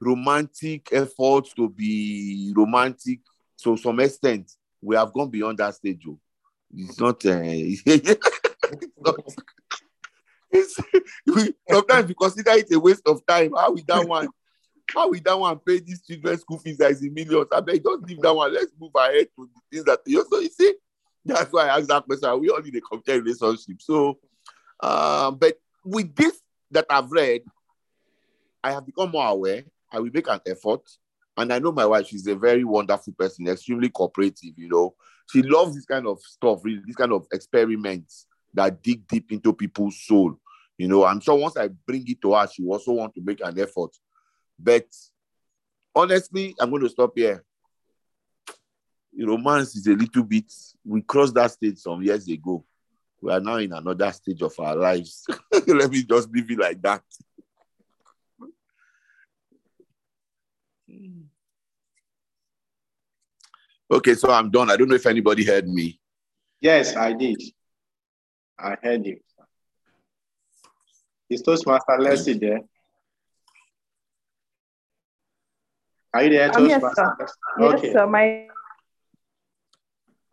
romantic 0.00 0.88
efforts 0.92 1.52
to 1.54 1.68
be 1.68 2.52
romantic 2.56 3.20
to 3.62 3.76
some 3.76 4.00
extent 4.00 4.52
we 4.80 4.96
have 4.96 5.12
gone 5.12 5.30
beyond 5.30 5.58
that 5.58 5.74
stage 5.74 6.02
oh. 6.08 6.18
it's 6.74 7.00
not, 7.00 7.24
uh, 7.26 7.40
it's 7.42 8.20
not 8.98 9.16
sometimes 11.70 12.08
we 12.08 12.14
consider 12.14 12.52
it 12.52 12.72
a 12.72 12.78
waste 12.78 13.06
of 13.06 13.24
time 13.26 13.52
how 13.56 13.72
we 13.72 13.82
that 13.82 14.06
one 14.06 14.28
how 14.94 15.08
we 15.08 15.20
that 15.20 15.38
one 15.38 15.58
pay 15.58 15.80
these 15.80 16.02
children 16.02 16.38
school 16.38 16.58
fees 16.58 16.78
that 16.78 16.92
is 16.92 17.02
in 17.02 17.12
millions? 17.12 17.48
I 17.52 17.60
beg, 17.60 17.82
just 17.82 18.02
leave 18.04 18.20
that 18.20 18.34
one. 18.34 18.52
Let's 18.52 18.72
move 18.78 18.92
ahead 18.94 19.28
to 19.36 19.48
the 19.52 19.60
things 19.70 19.84
that 19.84 20.00
you 20.06 20.24
so 20.30 20.38
you 20.38 20.48
see. 20.48 20.74
That's 21.24 21.52
why 21.52 21.66
I 21.66 21.78
asked 21.78 21.88
that 21.88 22.04
question. 22.04 22.40
We 22.40 22.50
all 22.50 22.60
need 22.60 22.76
a 22.76 22.80
committed 22.80 23.24
relationship. 23.24 23.82
So, 23.82 24.18
uh, 24.80 25.32
but 25.32 25.58
with 25.84 26.14
this 26.14 26.40
that 26.70 26.86
I've 26.88 27.10
read, 27.10 27.42
I 28.62 28.72
have 28.72 28.86
become 28.86 29.10
more 29.10 29.26
aware. 29.26 29.64
I 29.90 29.98
will 30.00 30.10
make 30.12 30.28
an 30.28 30.40
effort. 30.46 30.82
And 31.36 31.52
I 31.52 31.58
know 31.58 31.72
my 31.72 31.84
wife, 31.84 32.06
she's 32.06 32.26
a 32.28 32.34
very 32.34 32.64
wonderful 32.64 33.12
person, 33.12 33.46
extremely 33.48 33.90
cooperative, 33.90 34.54
you 34.56 34.68
know. 34.68 34.94
She 35.30 35.42
loves 35.42 35.74
this 35.74 35.84
kind 35.84 36.06
of 36.06 36.20
stuff, 36.20 36.60
really, 36.64 36.80
this 36.86 36.96
kind 36.96 37.12
of 37.12 37.26
experiments 37.32 38.25
that 38.56 38.82
dig 38.82 39.06
deep 39.06 39.30
into 39.32 39.52
people's 39.52 40.00
soul. 40.04 40.38
You 40.76 40.88
know, 40.88 41.04
I'm 41.04 41.20
sure 41.20 41.36
once 41.36 41.56
I 41.56 41.68
bring 41.68 42.04
it 42.06 42.20
to 42.22 42.34
her, 42.34 42.46
she 42.52 42.64
also 42.66 42.92
want 42.92 43.14
to 43.14 43.22
make 43.22 43.40
an 43.40 43.58
effort 43.58 43.96
but 44.58 44.86
honestly, 45.94 46.54
I'm 46.58 46.70
going 46.70 46.82
to 46.82 46.88
stop 46.88 47.12
here. 47.14 47.44
Romance 49.18 49.76
is 49.76 49.86
a 49.86 49.94
little 49.94 50.24
bit, 50.24 50.52
we 50.84 51.00
crossed 51.00 51.34
that 51.34 51.50
stage 51.50 51.78
some 51.78 52.02
years 52.02 52.28
ago. 52.28 52.64
We 53.20 53.32
are 53.32 53.40
now 53.40 53.56
in 53.56 53.72
another 53.72 54.12
stage 54.12 54.42
of 54.42 54.52
our 54.58 54.76
lives. 54.76 55.26
Let 55.66 55.90
me 55.90 56.02
just 56.02 56.30
leave 56.30 56.50
it 56.50 56.58
like 56.58 56.82
that. 56.82 57.02
Okay, 63.90 64.14
so 64.14 64.30
I'm 64.30 64.50
done. 64.50 64.70
I 64.70 64.76
don't 64.76 64.88
know 64.88 64.96
if 64.96 65.06
anybody 65.06 65.44
heard 65.44 65.66
me. 65.66 65.98
Yes, 66.60 66.94
I 66.94 67.12
did. 67.14 67.40
I 68.58 68.76
heard 68.82 69.06
you. 69.06 69.20
Is 71.28 71.42
Toastmaster 71.42 71.98
Leslie 71.98 72.38
there? 72.38 72.60
Are 76.14 76.24
you 76.24 76.30
there? 76.30 76.56
Um, 76.56 76.66
yes, 76.66 76.82
sir. 76.94 77.16
Okay. 77.60 77.82
Yes, 77.82 77.92
sir. 77.92 78.06
My... 78.06 78.48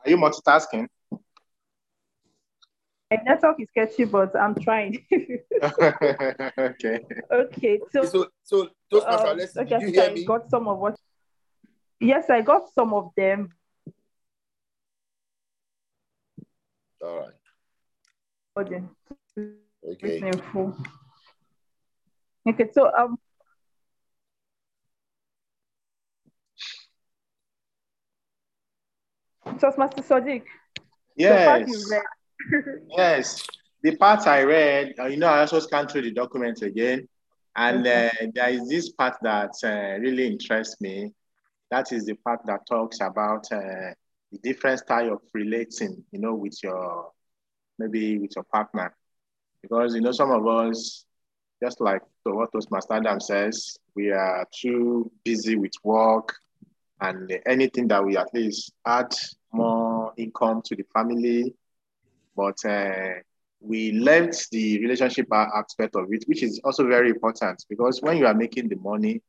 Are 0.05 0.09
you 0.09 0.17
multitasking? 0.17 0.87
My 3.11 3.21
network 3.25 3.59
is 3.59 3.67
sketchy, 3.69 4.05
but 4.05 4.35
I'm 4.35 4.55
trying. 4.55 5.05
okay. 5.13 6.99
Okay. 7.31 7.79
So, 7.91 8.05
so, 8.05 8.27
so 8.43 8.69
those 8.89 9.03
uh, 9.03 9.33
let's, 9.37 9.57
okay, 9.57 9.79
you 9.81 9.87
hear 9.87 10.03
I 10.03 10.13
me? 10.13 10.25
got 10.25 10.49
some 10.49 10.67
of 10.67 10.77
what. 10.77 10.95
Yes, 11.99 12.29
I 12.29 12.41
got 12.41 12.73
some 12.73 12.93
of 12.93 13.11
them. 13.17 13.49
All 17.01 17.19
right. 17.19 17.42
Okay. 18.55 18.83
Okay. 19.83 20.31
Okay. 22.47 22.69
So, 22.71 22.91
um, 22.95 23.17
Master 29.77 30.03
Sadiq. 30.03 30.43
Yes. 31.15 31.91
yes. 32.97 33.47
The 33.81 33.95
part 33.97 34.27
I 34.27 34.43
read, 34.43 34.93
uh, 34.99 35.05
you 35.07 35.17
know, 35.17 35.27
I 35.27 35.39
also 35.41 35.59
scanned 35.59 35.91
through 35.91 36.03
the 36.03 36.11
document 36.11 36.61
again. 36.61 37.07
And 37.55 37.85
uh, 37.85 38.09
there 38.33 38.49
is 38.49 38.67
this 38.67 38.91
part 38.91 39.17
that 39.21 39.51
uh, 39.63 39.99
really 39.99 40.27
interests 40.27 40.79
me. 40.81 41.13
That 41.69 41.91
is 41.91 42.05
the 42.05 42.15
part 42.15 42.41
that 42.45 42.61
talks 42.67 42.99
about 43.01 43.45
uh, 43.51 43.93
the 44.31 44.37
different 44.41 44.79
style 44.79 45.13
of 45.13 45.21
relating, 45.33 46.03
you 46.11 46.19
know, 46.19 46.33
with 46.33 46.57
your, 46.63 47.11
maybe 47.77 48.17
with 48.17 48.35
your 48.35 48.45
partner. 48.45 48.95
Because, 49.61 49.95
you 49.95 50.01
know, 50.01 50.11
some 50.11 50.31
of 50.31 50.45
us, 50.47 51.05
just 51.61 51.79
like 51.79 52.01
so 52.23 52.33
what 52.35 52.51
Toastmaster 52.51 52.93
Adam 52.93 53.19
says, 53.19 53.77
we 53.95 54.11
are 54.11 54.45
too 54.53 55.11
busy 55.23 55.55
with 55.55 55.73
work 55.83 56.35
and 57.01 57.31
anything 57.45 57.87
that 57.89 58.03
we 58.03 58.17
at 58.17 58.33
least 58.33 58.73
add 58.85 59.13
more 59.51 60.13
income 60.17 60.61
to 60.65 60.75
the 60.75 60.83
family. 60.93 61.53
But 62.35 62.57
uh, 62.65 63.19
we 63.59 63.93
left 63.93 64.49
the 64.51 64.79
relationship 64.81 65.27
aspect 65.31 65.95
of 65.95 66.11
it, 66.11 66.23
which 66.27 66.43
is 66.43 66.59
also 66.63 66.87
very 66.87 67.09
important 67.09 67.63
because 67.69 68.01
when 68.01 68.17
you 68.17 68.25
are 68.25 68.33
making 68.33 68.69
the 68.69 68.75
money 68.77 69.21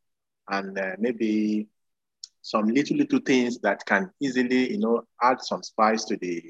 and 0.48 0.78
uh, 0.78 0.92
maybe 0.98 1.66
some 2.42 2.66
little 2.66 2.96
little 2.96 3.20
things 3.20 3.58
that 3.60 3.84
can 3.86 4.10
easily, 4.20 4.72
you 4.72 4.78
know, 4.78 5.02
add 5.22 5.40
some 5.40 5.62
spice 5.62 6.04
to 6.04 6.16
the 6.16 6.42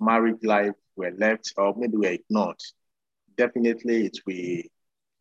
married 0.00 0.42
life 0.44 0.74
were 0.96 1.12
left 1.16 1.52
or 1.56 1.74
maybe 1.76 1.96
we 1.96 2.06
were 2.06 2.12
ignored. 2.14 2.60
Definitely, 3.36 4.06
it 4.06 4.18
will 4.26 4.62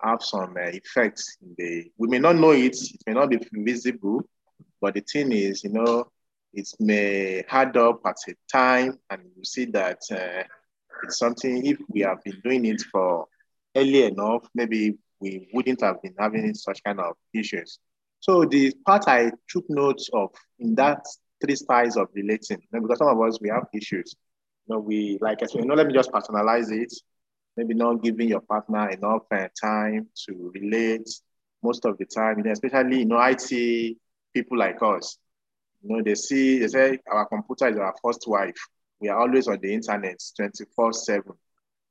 have 0.01 0.21
some 0.21 0.55
uh, 0.57 0.69
effects. 0.69 1.37
In 1.41 1.55
the 1.57 1.91
we 1.97 2.07
may 2.07 2.19
not 2.19 2.35
know 2.35 2.51
it; 2.51 2.75
it 2.75 3.01
may 3.07 3.13
not 3.13 3.29
be 3.29 3.39
visible, 3.51 4.21
but 4.81 4.95
the 4.95 5.01
thing 5.01 5.31
is, 5.31 5.63
you 5.63 5.71
know, 5.71 6.07
it 6.53 6.67
may 6.79 7.43
add 7.49 7.77
up 7.77 8.01
at 8.05 8.17
a 8.27 8.33
time, 8.51 8.99
and 9.09 9.21
you 9.37 9.43
see 9.43 9.65
that 9.65 9.99
uh, 10.11 10.43
it's 11.03 11.17
something, 11.17 11.65
if 11.65 11.77
we 11.89 12.01
have 12.01 12.23
been 12.23 12.39
doing 12.43 12.65
it 12.65 12.81
for 12.91 13.27
early 13.75 14.03
enough, 14.03 14.47
maybe 14.53 14.97
we 15.19 15.47
wouldn't 15.53 15.81
have 15.81 16.01
been 16.01 16.15
having 16.19 16.53
such 16.53 16.83
kind 16.83 16.99
of 16.99 17.15
issues. 17.33 17.79
So 18.19 18.45
the 18.45 18.73
part 18.85 19.07
I 19.07 19.31
took 19.49 19.65
notes 19.69 20.09
of 20.13 20.29
in 20.59 20.75
that 20.75 21.05
three 21.43 21.55
styles 21.55 21.97
of 21.97 22.07
relating, 22.13 22.61
because 22.71 22.97
some 22.97 23.07
of 23.07 23.21
us, 23.21 23.39
we 23.41 23.49
have 23.49 23.65
issues. 23.73 24.15
You 24.67 24.75
know, 24.75 24.79
we, 24.79 25.17
like 25.21 25.41
I 25.43 25.45
said, 25.47 25.61
you 25.61 25.67
know, 25.67 25.75
let 25.75 25.87
me 25.87 25.93
just 25.93 26.11
personalize 26.11 26.71
it. 26.71 26.93
Maybe 27.57 27.73
not 27.73 28.01
giving 28.01 28.29
your 28.29 28.41
partner 28.41 28.89
enough 28.89 29.23
uh, 29.31 29.47
time 29.61 30.07
to 30.27 30.51
relate 30.53 31.09
most 31.63 31.85
of 31.85 31.97
the 31.97 32.05
time, 32.05 32.37
you 32.39 32.43
know, 32.45 32.51
especially, 32.51 32.99
you 32.99 33.05
know, 33.05 33.17
IT 33.17 33.97
people 34.33 34.57
like 34.57 34.81
us. 34.81 35.17
You 35.81 35.95
know, 35.97 36.03
they 36.03 36.15
see, 36.15 36.59
they 36.59 36.67
say 36.67 36.99
our 37.11 37.25
computer 37.25 37.67
is 37.69 37.77
our 37.77 37.93
first 38.03 38.23
wife. 38.27 38.55
We 38.99 39.09
are 39.09 39.19
always 39.19 39.47
on 39.47 39.59
the 39.61 39.73
internet 39.73 40.17
24 40.35 40.93
7. 40.93 41.33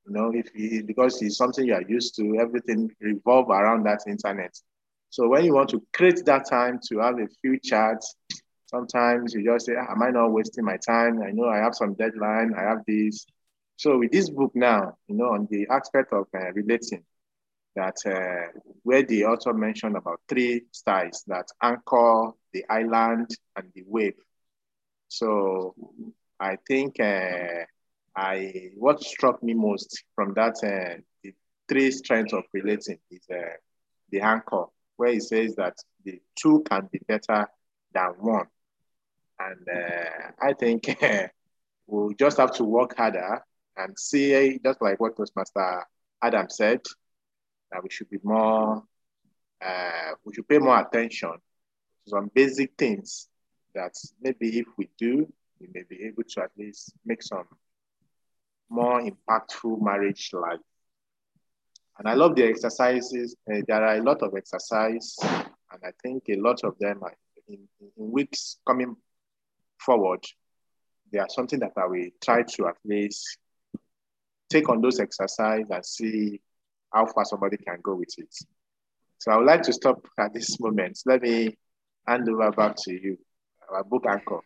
You 0.07 0.13
know, 0.13 0.33
if 0.35 0.87
because 0.87 1.21
it's 1.23 1.37
something 1.37 1.65
you 1.67 1.75
are 1.75 1.83
used 1.89 2.17
to, 2.17 2.39
everything 2.41 2.91
revolve 3.01 3.49
around 3.51 3.85
that 3.87 4.01
internet. 4.09 4.55
So 5.11 5.29
when 5.29 5.45
you 5.45 5.55
want 5.55 5.71
to 5.71 5.83
create 5.93 6.25
that 6.27 6.47
time 6.49 6.79
to 6.89 6.99
have 6.99 7.19
a 7.19 7.27
few 7.41 7.59
chats, 7.61 8.17
sometimes 8.71 9.35
you 9.35 9.45
just 9.45 9.67
say, 9.67 9.75
ah, 9.77 9.93
am 9.93 10.03
I 10.03 10.11
not 10.11 10.33
wasting 10.33 10.65
my 10.65 10.79
time? 10.79 11.23
I 11.23 11.31
know 11.33 11.49
I 11.49 11.59
have 11.59 11.75
some 11.75 11.95
deadline, 11.95 12.55
I 12.57 12.63
have 12.63 12.85
this. 12.87 13.27
So 13.77 13.99
with 13.99 14.13
this 14.13 14.31
book 14.31 14.53
now, 14.55 14.97
you 15.09 15.17
know, 15.17 15.31
on 15.33 15.49
the 15.51 15.67
aspect 15.71 16.13
of 16.13 16.27
uh, 16.35 16.53
relating, 16.53 17.05
that 17.77 17.97
uh, 18.07 18.59
where 18.83 19.03
the 19.03 19.25
author 19.25 19.53
mentioned 19.55 19.97
about 19.97 20.21
three 20.29 20.65
styles, 20.73 21.25
that 21.29 21.49
anchor, 21.63 22.31
the 22.53 22.65
island, 22.69 23.31
and 23.57 23.71
the 23.75 23.83
wave. 23.87 24.15
So 25.09 25.75
I 26.39 26.57
think 26.67 27.01
uh, 27.01 27.65
I 28.17 28.71
what 28.77 29.03
struck 29.03 29.43
me 29.43 29.55
most 29.55 30.05
from 30.15 30.35
that 30.35 30.57
uh, 30.63 31.01
the 31.23 31.33
three 31.69 31.91
strengths 31.91 32.33
of 32.33 32.45
relating 32.53 32.99
is 33.11 33.23
uh, 33.31 33.57
the 34.11 34.21
anchor, 34.21 34.65
where 34.97 35.13
he 35.13 35.21
says 35.21 35.55
that 35.57 35.77
the 36.05 36.21
two 36.37 36.63
can 36.69 36.89
be 36.93 37.01
better 37.07 37.47
than 37.93 38.11
one, 38.19 38.47
and 39.49 39.69
uh, 39.69 40.31
I 40.43 40.53
think 40.53 40.97
we'll 41.87 42.13
just 42.13 42.39
have 42.39 42.53
to 42.53 42.65
work 42.65 42.97
harder 42.97 43.43
and 43.77 43.99
see, 43.99 44.59
just 44.63 44.83
like 44.83 45.01
what 45.01 45.17
Toastmaster 45.17 45.87
Adam 46.23 46.49
said, 46.51 46.81
that 47.73 47.83
we 47.83 47.91
should 47.91 48.11
be 48.11 48.19
more, 48.23 48.83
uh, 49.65 50.11
we 50.25 50.35
should 50.35 50.49
pay 50.49 50.59
more 50.59 50.81
attention 50.81 51.31
to 51.33 52.11
some 52.11 52.31
basic 52.35 52.73
things 52.77 53.29
that 53.75 53.95
maybe 54.21 54.59
if 54.59 54.67
we 54.77 54.89
do, 54.99 55.33
we 55.61 55.69
may 55.73 55.83
be 55.89 56.05
able 56.05 56.25
to 56.25 56.43
at 56.43 56.51
least 56.59 56.93
make 57.05 57.23
some 57.23 57.47
more 58.69 59.01
impactful 59.03 59.81
marriage 59.81 60.31
life. 60.33 60.61
And 61.99 62.09
I 62.09 62.15
love 62.15 62.35
the 62.35 62.45
exercises. 62.45 63.37
Uh, 63.51 63.61
there 63.67 63.85
are 63.85 63.97
a 63.97 64.03
lot 64.03 64.23
of 64.23 64.35
exercise, 64.35 65.17
and 65.23 65.81
I 65.85 65.91
think 66.03 66.25
a 66.31 66.37
lot 66.37 66.65
of 66.65 66.79
them 66.79 67.03
are 67.03 67.15
in, 67.49 67.59
in 67.81 67.91
weeks 68.11 68.59
coming 68.67 68.97
forward. 69.85 70.25
They 71.13 71.19
are 71.19 71.29
something 71.29 71.59
that 71.61 71.73
I 71.77 71.87
will 71.87 72.09
try 72.23 72.43
to 72.43 72.69
at 72.69 72.77
least 72.85 73.39
take 74.49 74.69
on 74.69 74.81
those 74.81 75.01
exercises 75.01 75.71
and 75.71 75.85
see 75.85 76.41
how 76.93 77.07
far 77.07 77.25
somebody 77.25 77.57
can 77.57 77.79
go 77.83 77.95
with 77.95 78.15
it. 78.19 78.35
So 79.19 79.33
I 79.33 79.37
would 79.37 79.47
like 79.47 79.63
to 79.63 79.73
stop 79.73 80.07
at 80.19 80.33
this 80.33 80.59
moment. 80.61 80.99
Let 81.07 81.23
me 81.23 81.57
hand 82.07 82.29
over 82.29 82.51
back 82.51 82.77
to 82.85 82.93
you, 82.93 83.19
our 83.73 83.85
book 83.85 84.05
anchor. 84.09 84.41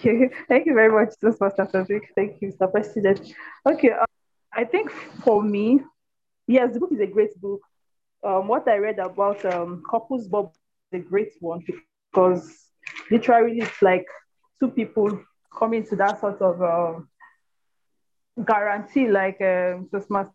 Okay, 0.00 0.30
thank 0.48 0.66
you 0.66 0.74
very 0.74 0.90
much, 0.90 1.14
Pastor 1.38 1.66
Frederick. 1.66 2.12
Thank 2.14 2.40
you, 2.40 2.48
Mr. 2.48 2.70
President. 2.70 3.34
Okay, 3.66 3.90
um, 3.90 4.06
I 4.52 4.64
think 4.64 4.90
for 5.24 5.42
me, 5.42 5.80
yes, 6.46 6.72
the 6.72 6.80
book 6.80 6.92
is 6.92 7.00
a 7.00 7.06
great 7.06 7.38
book. 7.40 7.60
Um, 8.22 8.48
what 8.48 8.68
I 8.68 8.76
read 8.76 8.98
about 8.98 9.44
um, 9.46 9.82
couples 9.90 10.28
bubble 10.28 10.54
is 10.92 11.00
a 11.00 11.02
great 11.02 11.32
one 11.40 11.64
because 12.12 12.70
literally 13.10 13.58
it's 13.58 13.80
like 13.80 14.06
two 14.58 14.68
people 14.68 15.20
coming 15.56 15.84
to 15.86 15.96
that 15.96 16.20
sort 16.20 16.40
of 16.42 16.62
um, 16.62 17.08
guarantee, 18.46 19.08
like 19.08 19.40
um, 19.40 19.88
Master 20.10 20.32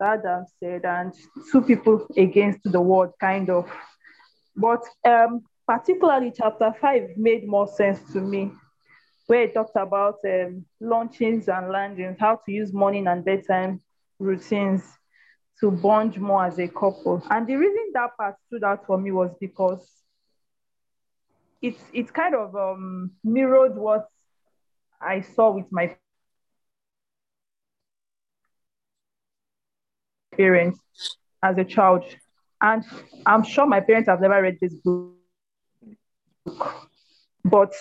Adam 0.00 0.44
said, 0.60 0.84
and 0.84 1.12
two 1.50 1.62
people 1.62 2.06
against 2.16 2.60
the 2.64 2.80
world, 2.80 3.12
kind 3.20 3.50
of. 3.50 3.70
But 4.54 4.84
um, 5.04 5.42
particularly 5.66 6.32
chapter 6.34 6.72
five 6.80 7.16
made 7.16 7.48
more 7.48 7.66
sense 7.66 8.00
to 8.12 8.20
me, 8.20 8.52
where 9.26 9.42
it 9.42 9.54
talked 9.54 9.76
about 9.76 10.16
um, 10.24 10.64
launchings 10.80 11.48
and 11.48 11.70
landings, 11.70 12.16
how 12.20 12.40
to 12.46 12.52
use 12.52 12.72
morning 12.72 13.06
and 13.06 13.24
bedtime 13.24 13.80
routines 14.18 14.82
to 15.60 15.70
bond 15.70 16.20
more 16.20 16.44
as 16.44 16.58
a 16.58 16.68
couple. 16.68 17.22
And 17.30 17.46
the 17.46 17.56
reason 17.56 17.90
that 17.94 18.16
part 18.16 18.36
stood 18.46 18.64
out 18.64 18.86
for 18.86 18.98
me 18.98 19.10
was 19.10 19.30
because 19.40 19.86
it's 21.62 21.82
it 21.92 22.12
kind 22.12 22.34
of 22.34 22.54
um, 22.54 23.12
mirrored 23.24 23.76
what 23.76 24.08
I 25.00 25.22
saw 25.22 25.52
with 25.52 25.66
my 25.70 25.96
parents 30.36 30.78
as 31.42 31.56
a 31.58 31.64
child. 31.64 32.04
And 32.60 32.84
I'm 33.24 33.42
sure 33.42 33.66
my 33.66 33.80
parents 33.80 34.08
have 34.08 34.20
never 34.20 34.42
read 34.42 34.58
this 34.60 34.74
book. 34.74 35.12
But 37.44 37.72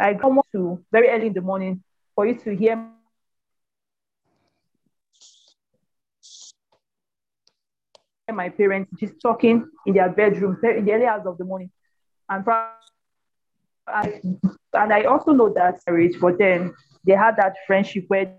I 0.00 0.14
come 0.14 0.40
to 0.52 0.84
very 0.92 1.08
early 1.08 1.26
in 1.28 1.32
the 1.32 1.40
morning 1.40 1.82
for 2.14 2.26
you 2.26 2.34
to 2.40 2.54
hear 2.56 2.76
my 8.36 8.48
parents 8.48 8.90
just 8.98 9.20
talking 9.20 9.68
in 9.86 9.94
their 9.94 10.08
bedroom 10.08 10.58
in 10.62 10.84
the 10.84 10.92
early 10.92 11.06
hours 11.06 11.26
of 11.26 11.38
the 11.38 11.44
morning. 11.44 11.70
And 12.28 12.44
I, 13.86 14.20
and 14.74 14.92
I 14.92 15.04
also 15.04 15.32
know 15.32 15.52
that 15.54 15.80
marriage, 15.86 16.16
but 16.20 16.38
then 16.38 16.74
they 17.06 17.14
had 17.14 17.36
that 17.36 17.56
friendship 17.66 18.04
where 18.08 18.34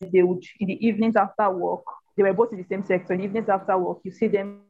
they 0.00 0.22
would 0.22 0.44
in 0.60 0.66
the 0.66 0.86
evenings 0.86 1.16
after 1.16 1.48
work, 1.50 1.84
they 2.16 2.22
were 2.22 2.32
both 2.34 2.52
in 2.52 2.58
the 2.58 2.66
same 2.68 2.84
sector. 2.84 3.14
In 3.14 3.20
the 3.20 3.24
evenings 3.24 3.48
after 3.48 3.78
work, 3.78 4.00
you 4.04 4.10
see 4.10 4.26
them 4.26 4.62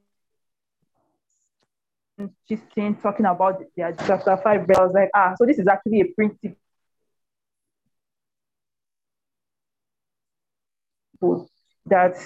just 2.48 2.62
talking 3.02 3.26
about 3.26 3.62
their 3.76 3.92
chapter 4.06 4.36
five. 4.36 4.70
I 4.70 4.84
was 4.84 4.92
like, 4.94 5.10
ah, 5.14 5.34
so 5.36 5.46
this 5.46 5.58
is 5.58 5.66
actually 5.66 6.02
a 6.02 6.04
principle 6.14 6.56
that 11.22 12.16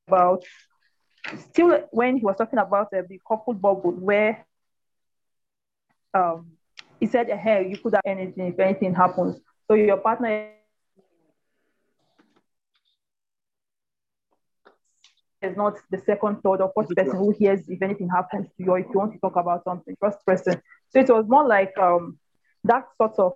about 0.08 0.44
still 1.50 1.80
when 1.92 2.18
he 2.18 2.24
was 2.24 2.36
talking 2.38 2.60
about 2.60 2.88
uh, 2.94 3.02
the 3.08 3.20
couple 3.28 3.54
bubble 3.54 3.92
where 3.92 4.46
um 6.14 6.52
he 7.00 7.08
said 7.08 7.30
hey 7.30 7.68
you 7.70 7.78
could 7.78 7.94
have 7.94 8.02
anything 8.06 8.48
if 8.48 8.60
anything 8.60 8.94
happens 8.94 9.40
so 9.68 9.74
your 9.76 9.98
partner 9.98 10.30
is 15.42 15.56
not 15.58 15.76
the 15.92 15.98
second, 15.98 16.42
third, 16.42 16.62
or 16.62 16.72
fourth 16.74 16.94
person 16.96 17.18
who 17.18 17.32
hears 17.32 17.68
if 17.70 17.82
anything 17.82 18.10
happens 18.10 18.48
to 18.58 18.64
you 18.64 18.72
or 18.72 18.80
if 18.80 18.86
you 18.94 19.00
want 19.00 19.14
to 19.14 19.20
talk 19.20 19.36
about 19.36 19.64
something, 19.64 19.96
first 20.00 20.18
person. 20.26 20.62
So 20.90 21.00
it 21.00 21.10
was 21.10 21.26
more 21.28 21.48
like 21.48 21.78
um, 21.78 22.18
that 22.64 22.86
sort 22.98 23.20
of, 23.20 23.34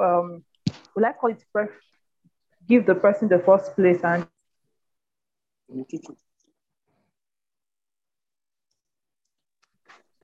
um, 0.00 0.44
will 0.94 1.04
I 1.06 1.12
call 1.12 1.30
it, 1.30 1.42
give 2.68 2.86
the 2.86 2.94
person 2.94 3.28
the 3.28 3.38
first 3.38 3.74
place 3.76 4.00
and 4.04 4.26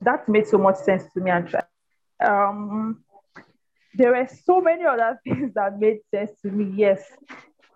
That 0.01 0.29
made 0.29 0.47
so 0.47 0.59
much 0.59 0.77
sense 0.77 1.05
to 1.15 1.21
me. 1.21 1.31
And 1.31 1.55
um, 2.25 3.05
there 3.95 4.13
were 4.13 4.27
so 4.27 4.61
many 4.61 4.85
other 4.85 5.19
things 5.25 5.53
that 5.55 5.79
made 5.79 5.99
sense 6.11 6.31
to 6.43 6.51
me. 6.51 6.73
Yes, 6.77 7.03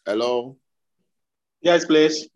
Hello. 0.05 0.57
Yes, 1.61 1.85
please. 1.85 2.27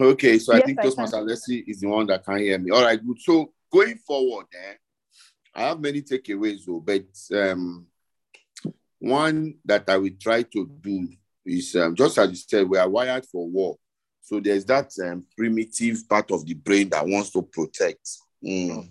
Okay, 0.00 0.38
so 0.38 0.54
I 0.54 0.60
think 0.60 0.78
I 0.78 0.82
Toastmaster 0.84 1.20
Leslie 1.20 1.64
is 1.66 1.80
the 1.80 1.88
one 1.88 2.06
that 2.06 2.24
can 2.24 2.38
hear 2.38 2.58
me. 2.58 2.70
All 2.70 2.82
right, 2.82 3.04
good. 3.04 3.20
So 3.20 3.52
going 3.70 3.96
forward, 3.98 4.46
eh, 4.54 4.74
I 5.54 5.62
have 5.68 5.80
many 5.80 6.00
takeaways, 6.00 6.64
though, 6.64 6.80
but 6.80 7.04
um, 7.36 7.86
one 8.98 9.56
that 9.66 9.88
I 9.88 9.98
will 9.98 10.16
try 10.18 10.44
to 10.44 10.70
do 10.80 11.08
is 11.44 11.76
um, 11.76 11.94
just 11.94 12.16
as 12.16 12.30
you 12.30 12.36
said, 12.36 12.68
we 12.68 12.78
are 12.78 12.88
wired 12.88 13.26
for 13.26 13.46
war. 13.46 13.76
So 14.22 14.40
there's 14.40 14.64
that 14.66 14.90
um, 15.04 15.24
primitive 15.36 16.08
part 16.08 16.30
of 16.30 16.46
the 16.46 16.54
brain 16.54 16.88
that 16.90 17.06
wants 17.06 17.30
to 17.30 17.42
protect. 17.42 18.08
Mm. 18.42 18.90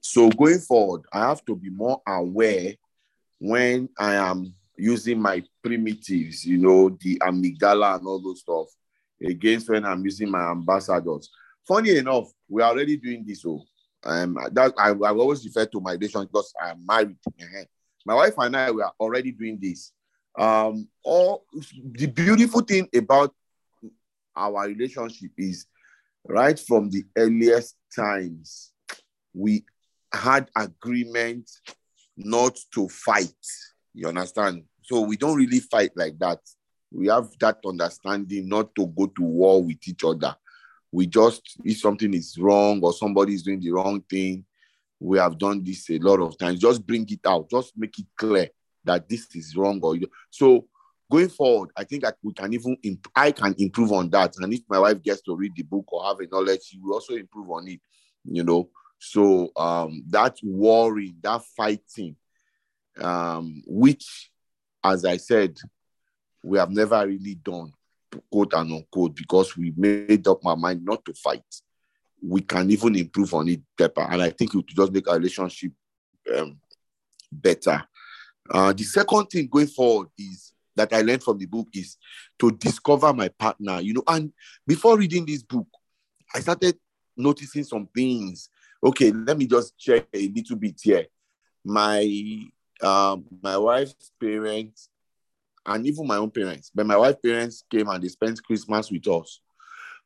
So 0.00 0.28
going 0.30 0.58
forward, 0.58 1.02
I 1.12 1.28
have 1.28 1.44
to 1.44 1.54
be 1.54 1.70
more 1.70 2.00
aware 2.06 2.74
when 3.38 3.88
I 3.98 4.14
am 4.14 4.54
using 4.78 5.20
my 5.20 5.42
primitives, 5.62 6.46
you 6.46 6.58
know, 6.58 6.88
the 7.00 7.18
amygdala 7.18 7.96
and 7.96 8.06
all 8.06 8.20
those 8.20 8.40
stuff, 8.40 8.66
against 9.22 9.68
when 9.68 9.84
I'm 9.84 10.04
using 10.04 10.30
my 10.30 10.50
ambassadors. 10.50 11.28
Funny 11.66 11.98
enough, 11.98 12.30
we're 12.48 12.62
already 12.62 12.96
doing 12.96 13.24
this. 13.26 13.42
So 13.42 13.64
um, 14.04 14.38
that 14.52 14.72
I, 14.78 14.90
I 14.90 15.10
always 15.10 15.44
refer 15.44 15.66
to 15.66 15.80
my 15.80 15.92
relationship 15.92 16.30
because 16.32 16.54
I'm 16.62 16.86
married. 16.86 17.16
Uh-huh. 17.26 17.64
My 18.06 18.14
wife 18.14 18.34
and 18.38 18.56
I 18.56 18.70
we 18.70 18.82
are 18.82 18.94
already 19.00 19.32
doing 19.32 19.58
this. 19.60 19.92
Um, 20.38 20.88
all 21.04 21.44
the 21.92 22.06
beautiful 22.06 22.60
thing 22.60 22.88
about 22.94 23.34
our 24.36 24.68
relationship 24.68 25.32
is 25.36 25.66
right 26.24 26.58
from 26.58 26.90
the 26.90 27.04
earliest 27.16 27.76
times, 27.94 28.72
we 29.34 29.64
had 30.12 30.48
agreement 30.56 31.50
not 32.16 32.56
to 32.74 32.88
fight. 32.88 33.34
You 33.98 34.06
understand? 34.06 34.62
So 34.82 35.00
we 35.00 35.16
don't 35.16 35.36
really 35.36 35.58
fight 35.58 35.90
like 35.96 36.16
that. 36.20 36.38
We 36.92 37.08
have 37.08 37.30
that 37.40 37.58
understanding 37.66 38.48
not 38.48 38.72
to 38.76 38.86
go 38.86 39.06
to 39.08 39.22
war 39.22 39.60
with 39.60 39.86
each 39.88 40.04
other. 40.04 40.36
We 40.92 41.08
just, 41.08 41.42
if 41.64 41.78
something 41.78 42.14
is 42.14 42.38
wrong 42.38 42.80
or 42.80 42.92
somebody 42.92 43.34
is 43.34 43.42
doing 43.42 43.58
the 43.58 43.72
wrong 43.72 44.00
thing, 44.08 44.44
we 45.00 45.18
have 45.18 45.36
done 45.36 45.64
this 45.64 45.90
a 45.90 45.98
lot 45.98 46.20
of 46.20 46.38
times. 46.38 46.60
Just 46.60 46.86
bring 46.86 47.06
it 47.10 47.26
out. 47.26 47.50
Just 47.50 47.72
make 47.76 47.98
it 47.98 48.06
clear 48.16 48.48
that 48.84 49.08
this 49.08 49.26
is 49.34 49.56
wrong. 49.56 49.80
Or 49.82 49.96
so 50.30 50.68
going 51.10 51.28
forward, 51.28 51.70
I 51.76 51.82
think 51.82 52.04
that 52.04 52.18
we 52.22 52.32
can 52.32 52.54
even 52.54 52.76
imp- 52.84 53.10
I 53.16 53.32
can 53.32 53.56
improve 53.58 53.90
on 53.90 54.10
that. 54.10 54.36
And 54.38 54.54
if 54.54 54.60
my 54.68 54.78
wife 54.78 55.02
gets 55.02 55.22
to 55.22 55.34
read 55.34 55.54
the 55.56 55.64
book 55.64 55.92
or 55.92 56.04
have 56.04 56.20
a 56.20 56.26
knowledge, 56.28 56.60
she 56.62 56.78
will 56.78 56.94
also 56.94 57.14
improve 57.14 57.50
on 57.50 57.66
it. 57.66 57.80
You 58.24 58.44
know, 58.44 58.70
so 59.00 59.50
um, 59.56 60.04
that 60.08 60.36
worry, 60.44 61.16
that 61.22 61.42
fighting, 61.56 62.14
um, 63.00 63.62
which, 63.66 64.30
as 64.84 65.04
I 65.04 65.16
said, 65.16 65.56
we 66.42 66.58
have 66.58 66.70
never 66.70 67.06
really 67.06 67.34
done, 67.34 67.72
quote 68.30 68.54
and 68.54 68.72
unquote, 68.72 69.14
because 69.14 69.56
we 69.56 69.72
made 69.76 70.26
up 70.28 70.42
my 70.42 70.54
mind 70.54 70.84
not 70.84 71.04
to 71.04 71.14
fight. 71.14 71.42
We 72.22 72.40
can 72.40 72.70
even 72.70 72.96
improve 72.96 73.34
on 73.34 73.48
it 73.48 73.60
better, 73.76 74.00
and 74.00 74.22
I 74.22 74.30
think 74.30 74.54
it 74.54 74.56
would 74.56 74.68
just 74.68 74.92
make 74.92 75.08
our 75.08 75.16
relationship 75.16 75.72
um, 76.36 76.58
better. 77.30 77.84
Uh, 78.50 78.72
the 78.72 78.82
second 78.82 79.26
thing 79.26 79.46
going 79.46 79.66
forward 79.66 80.08
is 80.18 80.52
that 80.74 80.92
I 80.92 81.02
learned 81.02 81.22
from 81.22 81.38
the 81.38 81.46
book 81.46 81.68
is 81.74 81.96
to 82.38 82.50
discover 82.52 83.12
my 83.12 83.28
partner. 83.28 83.80
You 83.80 83.94
know, 83.94 84.04
and 84.06 84.32
before 84.66 84.96
reading 84.96 85.26
this 85.26 85.42
book, 85.42 85.66
I 86.34 86.40
started 86.40 86.78
noticing 87.16 87.64
some 87.64 87.88
things. 87.94 88.48
Okay, 88.82 89.10
let 89.10 89.36
me 89.36 89.46
just 89.46 89.76
check 89.78 90.06
a 90.12 90.28
little 90.28 90.56
bit 90.56 90.80
here. 90.82 91.06
My 91.64 92.00
um, 92.82 93.24
my 93.42 93.56
wife's 93.56 94.12
parents 94.20 94.88
and 95.66 95.86
even 95.86 96.06
my 96.06 96.16
own 96.16 96.30
parents. 96.30 96.70
But 96.74 96.86
my 96.86 96.96
wife's 96.96 97.20
parents 97.22 97.64
came 97.70 97.88
and 97.88 98.02
they 98.02 98.08
spent 98.08 98.42
Christmas 98.42 98.90
with 98.90 99.06
us. 99.08 99.40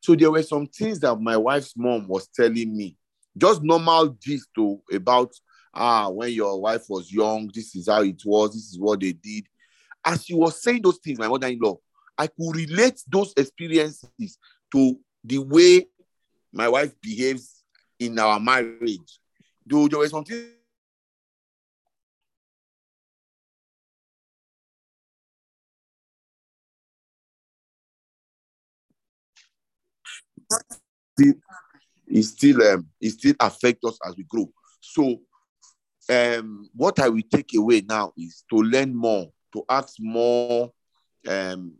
So 0.01 0.15
there 0.15 0.31
were 0.31 0.43
some 0.43 0.67
things 0.67 0.99
that 0.99 1.15
my 1.15 1.37
wife's 1.37 1.73
mom 1.77 2.07
was 2.07 2.27
telling 2.27 2.75
me, 2.75 2.97
just 3.37 3.63
normal 3.63 4.09
gist 4.19 4.49
to 4.55 4.81
about 4.91 5.31
ah 5.73 6.09
when 6.09 6.31
your 6.31 6.59
wife 6.61 6.85
was 6.89 7.11
young, 7.11 7.49
this 7.53 7.75
is 7.75 7.87
how 7.87 8.03
it 8.03 8.21
was, 8.25 8.53
this 8.53 8.71
is 8.71 8.79
what 8.79 8.99
they 8.99 9.13
did. 9.13 9.45
As 10.05 10.25
she 10.25 10.33
was 10.33 10.61
saying 10.61 10.81
those 10.81 10.97
things, 10.97 11.17
my 11.17 11.29
mother-in-law, 11.29 11.77
I 12.17 12.27
could 12.27 12.55
relate 12.55 13.01
those 13.07 13.33
experiences 13.37 14.37
to 14.73 14.99
the 15.23 15.37
way 15.37 15.87
my 16.51 16.67
wife 16.67 16.93
behaves 17.01 17.63
in 17.97 18.19
our 18.19 18.39
marriage. 18.39 19.19
Though 19.65 19.87
there 19.87 19.99
was 19.99 20.11
something 20.11 20.49
still 31.17 31.33
it 32.07 32.23
still 32.23 32.61
um 32.63 32.87
it 33.01 33.09
still 33.11 33.35
affect 33.39 33.83
us 33.85 33.97
as 34.07 34.15
we 34.17 34.23
grow. 34.23 34.49
So 34.79 35.21
um 36.09 36.69
what 36.75 36.99
I 36.99 37.09
will 37.09 37.23
take 37.31 37.53
away 37.55 37.81
now 37.81 38.13
is 38.17 38.43
to 38.49 38.57
learn 38.57 38.95
more, 38.95 39.31
to 39.53 39.63
ask 39.69 39.95
more 39.99 40.71
um 41.27 41.73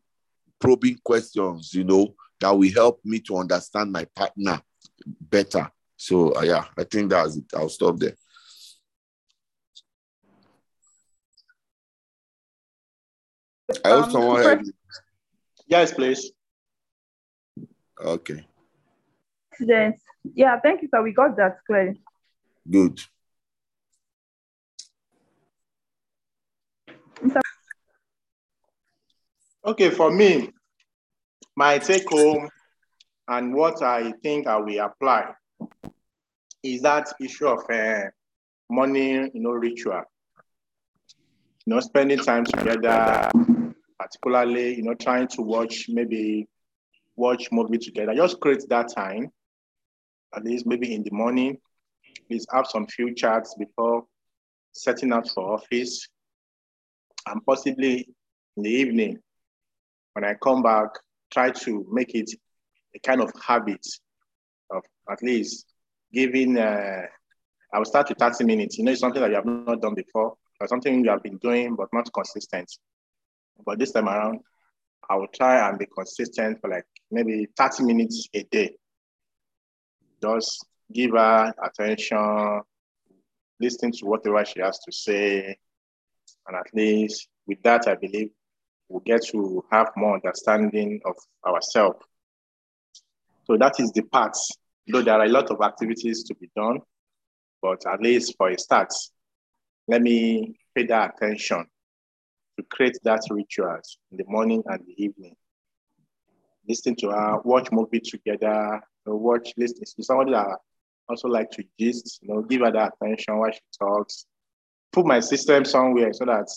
probing 0.60 0.98
questions, 1.04 1.74
you 1.74 1.84
know, 1.84 2.16
that 2.40 2.52
will 2.52 2.72
help 2.74 3.02
me 3.04 3.20
to 3.20 3.38
understand 3.38 3.92
my 3.92 4.06
partner 4.16 4.62
better. 5.20 5.70
So 5.98 6.34
uh, 6.36 6.42
yeah, 6.42 6.66
I 6.78 6.84
think 6.86 7.10
that's 7.10 7.36
it. 7.38 7.46
I'll 7.56 7.70
stop 7.70 7.98
there. 7.98 8.16
I 13.86 13.90
hope 13.90 14.06
Um, 14.06 14.12
someone 14.12 14.38
heard 14.42 14.62
me. 14.62 14.72
Yes, 15.68 15.94
please. 15.94 16.32
Okay, 18.00 18.46
President. 19.56 19.96
Yeah, 20.36 20.60
thank 20.60 20.82
you, 20.82 20.88
sir. 20.90 21.02
We 21.02 21.14
got 21.14 21.36
that 21.38 21.58
clear. 21.66 21.96
good. 22.70 23.00
Okay, 29.66 29.90
for 29.90 30.12
me, 30.12 30.50
my 31.56 31.78
take 31.78 32.10
home 32.10 32.50
and 33.30 33.54
what 33.54 33.82
I 33.82 34.12
think 34.22 34.46
I 34.46 34.58
will 34.58 34.80
apply 34.80 35.34
is 36.62 36.82
that 36.82 37.14
issue 37.22 37.48
of 37.48 37.64
uh, 37.72 38.10
money, 38.70 39.12
you 39.12 39.32
know, 39.36 39.52
ritual. 39.52 40.02
You 41.66 41.76
know, 41.76 41.80
spending 41.80 42.18
time 42.18 42.44
together, 42.44 43.30
particularly, 43.98 44.76
you 44.76 44.84
know, 44.84 44.96
trying 44.96 45.30
to 45.30 45.42
watch 45.42 45.86
maybe 45.88 46.48
watch 47.16 47.50
movie 47.52 47.78
together. 47.78 48.14
Just 48.14 48.42
create 48.42 48.68
that 48.68 48.90
time, 48.94 49.32
at 50.36 50.44
least 50.44 50.66
maybe 50.66 50.94
in 50.94 51.04
the 51.04 51.12
morning. 51.12 51.58
Please 52.28 52.46
have 52.54 52.68
some 52.68 52.88
few 52.88 53.14
chats 53.14 53.56
before 53.58 54.06
setting 54.72 55.14
out 55.14 55.30
for 55.30 55.54
office, 55.54 56.08
and 57.28 57.46
possibly 57.46 58.08
in 58.58 58.64
the 58.64 58.70
evening 58.70 59.20
when 60.14 60.26
I 60.26 60.36
come 60.36 60.62
back, 60.62 60.90
try 61.32 61.52
to 61.52 61.86
make 61.92 62.16
it 62.16 62.30
a 62.96 63.00
kind 63.00 63.22
of 63.22 63.32
habit 63.46 63.86
of 64.72 64.84
at 65.10 65.22
least 65.22 65.66
giving. 66.14 66.58
Uh, 66.58 67.08
I 67.74 67.78
will 67.80 67.86
start 67.86 68.10
with 68.10 68.20
30 68.20 68.44
minutes. 68.46 68.78
You 68.78 68.86
know, 68.86 68.92
it's 68.92 69.02
something 69.02 69.22
that 69.22 69.30
you 69.30 69.36
have 69.36 69.46
not 69.46 69.82
done 69.82 69.96
before, 69.96 70.36
or 70.62 70.68
something 70.68 71.04
you 71.04 71.10
have 71.10 71.24
been 71.24 71.38
doing 71.38 71.76
but 71.76 71.90
not 71.92 72.12
consistent. 72.14 72.72
But 73.66 73.80
this 73.80 73.92
time 73.92 74.08
around, 74.08 74.40
I 75.10 75.16
will 75.16 75.28
try 75.28 75.68
and 75.68 75.80
be 75.80 75.88
consistent 75.88 76.62
for 76.62 76.70
like 76.70 76.86
maybe 77.12 77.48
30 77.58 77.84
minutes 77.84 78.28
a 78.34 78.44
day. 78.44 78.76
Just 80.24 80.66
give 80.90 81.12
her 81.12 81.54
attention, 81.62 82.62
listen 83.60 83.92
to 83.92 84.06
whatever 84.06 84.46
she 84.46 84.62
has 84.62 84.80
to 84.80 84.92
say, 84.92 85.58
and 86.48 86.56
at 86.56 86.68
least 86.74 87.28
with 87.46 87.62
that, 87.64 87.90
I 87.90 87.96
believe 87.96 88.30
we'll 88.88 89.02
get 89.02 89.26
to 89.28 89.66
have 89.70 89.90
more 89.98 90.16
understanding 90.16 91.02
of 91.04 91.16
ourselves. 91.46 92.00
So 93.44 93.58
that 93.58 93.82
is 93.82 93.92
the 93.92 94.04
part. 94.04 94.38
Though 94.88 95.02
there 95.02 95.16
are 95.16 95.26
a 95.26 95.30
lot 95.30 95.52
of 95.52 95.60
activities 95.62 96.24
to 96.24 96.36
be 96.36 96.50
done, 96.56 96.80
but 97.62 97.82
at 97.86 98.02
least 98.02 98.36
for 98.38 98.50
a 98.50 98.58
start, 98.58 98.94
let 99.90 100.02
me 100.02 100.56
pay 100.74 100.86
that 100.86 101.16
attention 101.16 101.66
to 102.58 102.66
create 102.70 102.98
that 103.04 103.24
rituals 103.30 103.98
in 104.12 104.18
the 104.18 104.26
morning 104.28 104.64
and 104.68 104.86
the 104.86 105.04
evening. 105.04 105.36
Listen 106.68 106.96
to 106.98 107.10
her, 107.10 107.40
watch 107.44 107.70
movie 107.72 108.00
together, 108.00 108.82
you 109.06 109.12
know, 109.12 109.18
watch, 109.18 109.54
listen 109.58 109.84
to 109.84 110.04
somebody 110.04 110.32
that 110.32 110.58
also 111.10 111.28
like 111.28 111.50
to 111.52 111.64
gist, 111.80 112.20
you 112.22 112.34
know, 112.34 112.42
give 112.42 112.62
her 112.62 112.72
that 112.72 112.94
attention 113.02 113.38
while 113.38 113.52
she 113.52 113.60
talks. 113.78 114.26
Put 114.92 115.06
my 115.06 115.20
system 115.20 115.66
somewhere 115.66 116.14
so 116.14 116.26
that 116.26 116.48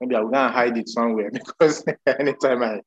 maybe 0.00 0.16
I'm 0.16 0.30
gonna 0.30 0.50
hide 0.52 0.76
it 0.76 0.88
somewhere 0.88 1.30
because 1.32 1.84
anytime 2.06 2.62
I 2.62 2.80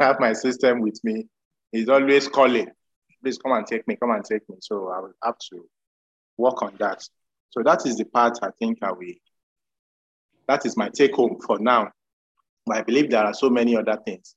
have 0.00 0.20
my 0.20 0.32
system 0.32 0.80
with 0.80 0.98
me, 1.04 1.26
he's 1.72 1.88
always 1.88 2.28
calling. 2.28 2.68
Please 3.22 3.38
come 3.38 3.52
and 3.52 3.66
take 3.66 3.86
me, 3.86 3.96
come 3.96 4.10
and 4.10 4.24
take 4.24 4.48
me. 4.48 4.56
So 4.60 4.88
I 4.88 5.00
will 5.00 5.12
have 5.24 5.38
to 5.50 5.64
work 6.36 6.62
on 6.62 6.74
that. 6.78 7.02
So 7.50 7.62
that 7.62 7.86
is 7.86 7.96
the 7.96 8.04
part 8.04 8.38
I 8.42 8.48
think 8.58 8.78
I 8.82 8.92
will. 8.92 9.14
That 10.46 10.64
is 10.64 10.76
my 10.76 10.88
take 10.88 11.14
home 11.14 11.38
for 11.46 11.58
now. 11.58 11.90
But 12.64 12.78
I 12.78 12.82
believe 12.82 13.10
there 13.10 13.24
are 13.24 13.34
so 13.34 13.50
many 13.50 13.76
other 13.76 13.98
things. 14.04 14.34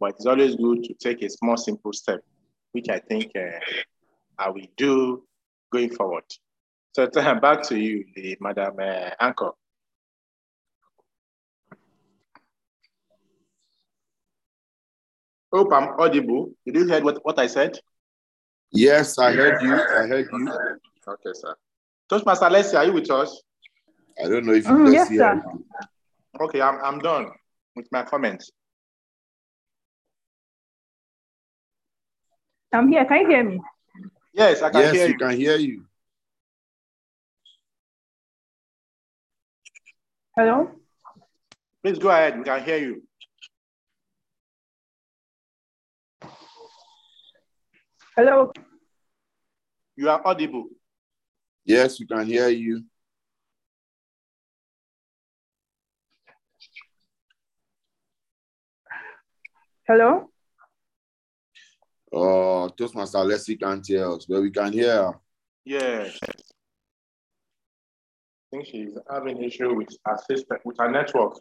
But 0.00 0.12
it's 0.12 0.26
always 0.26 0.56
good 0.56 0.82
to 0.84 0.94
take 0.94 1.22
a 1.22 1.28
small, 1.28 1.58
simple 1.58 1.92
step, 1.92 2.20
which 2.72 2.88
I 2.88 2.98
think 2.98 3.30
uh, 3.36 3.58
I 4.38 4.48
will 4.48 4.66
do 4.76 5.22
going 5.70 5.90
forward. 5.90 6.24
So 6.92 7.06
back 7.42 7.62
to 7.68 7.78
you, 7.78 8.06
the 8.16 8.36
Madam 8.40 8.76
uh, 8.80 9.10
Anchor. 9.20 9.50
Hope 15.52 15.72
I'm 15.72 16.00
audible. 16.00 16.52
Did 16.64 16.76
you 16.76 16.86
hear 16.86 17.02
what, 17.02 17.18
what 17.24 17.38
I 17.38 17.46
said? 17.46 17.78
Yes, 18.72 19.18
I 19.18 19.32
heard 19.32 19.60
you. 19.62 19.72
I 19.74 20.06
heard 20.06 20.28
you. 20.32 20.48
Okay, 21.08 21.30
sir. 21.34 21.54
Toastmaster 22.08 22.46
Alessia, 22.46 22.78
are 22.78 22.84
you 22.86 22.92
with 22.92 23.10
us? 23.10 23.42
I 24.22 24.28
don't 24.28 24.46
know 24.46 24.52
if 24.52 24.64
you 24.66 24.74
Mm, 24.74 24.84
can 24.84 24.92
yes, 24.92 25.08
see 25.08 25.16
sir. 25.16 25.42
her. 25.42 25.42
Okay, 26.40 26.60
I'm, 26.60 26.78
I'm 26.84 26.98
done 27.00 27.30
with 27.74 27.88
my 27.90 28.04
comments. 28.04 28.50
I'm 32.72 32.88
here. 32.88 33.04
Can 33.04 33.20
you 33.22 33.28
hear 33.28 33.44
me? 33.44 33.60
Yes, 34.32 34.62
I 34.62 34.70
can 34.70 34.80
Yes, 34.80 34.92
hear 34.94 35.06
we 35.06 35.12
you. 35.12 35.18
can 35.18 35.36
hear 35.36 35.56
you. 35.56 35.84
Hello? 40.36 40.70
Please 41.82 41.98
go 41.98 42.08
ahead. 42.10 42.38
We 42.38 42.44
can 42.44 42.62
hear 42.64 42.78
you. 42.78 43.02
Hello? 48.16 48.52
You 49.96 50.08
are 50.10 50.22
audible. 50.24 50.66
Yes, 51.64 51.98
we 51.98 52.06
can 52.06 52.24
hear 52.26 52.48
you. 52.48 52.84
Hello? 59.86 60.30
Oh, 62.12 62.68
Toastmaster 62.68 63.18
Leslie 63.18 63.56
can't 63.56 63.86
hear 63.86 64.10
us, 64.10 64.26
but 64.26 64.42
we 64.42 64.50
can 64.50 64.72
hear 64.72 65.12
Yeah. 65.64 66.08
I 68.52 68.56
think 68.56 68.66
she's 68.66 68.98
having 69.08 69.42
issue 69.42 69.74
with 69.74 69.88
her 70.04 70.18
system, 70.28 70.58
with 70.64 70.76
her 70.78 70.90
network. 70.90 71.38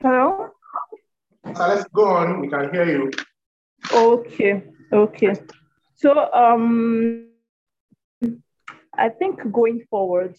Hello? 0.00 0.50
So 1.54 1.68
let's 1.68 1.84
go 1.88 2.06
on. 2.06 2.40
We 2.40 2.48
can 2.48 2.72
hear 2.72 2.84
you. 2.86 3.10
Okay, 3.92 4.64
okay. 4.92 5.34
So 5.94 6.32
um 6.32 7.28
I 8.96 9.08
think 9.08 9.50
going 9.52 9.84
forward, 9.90 10.36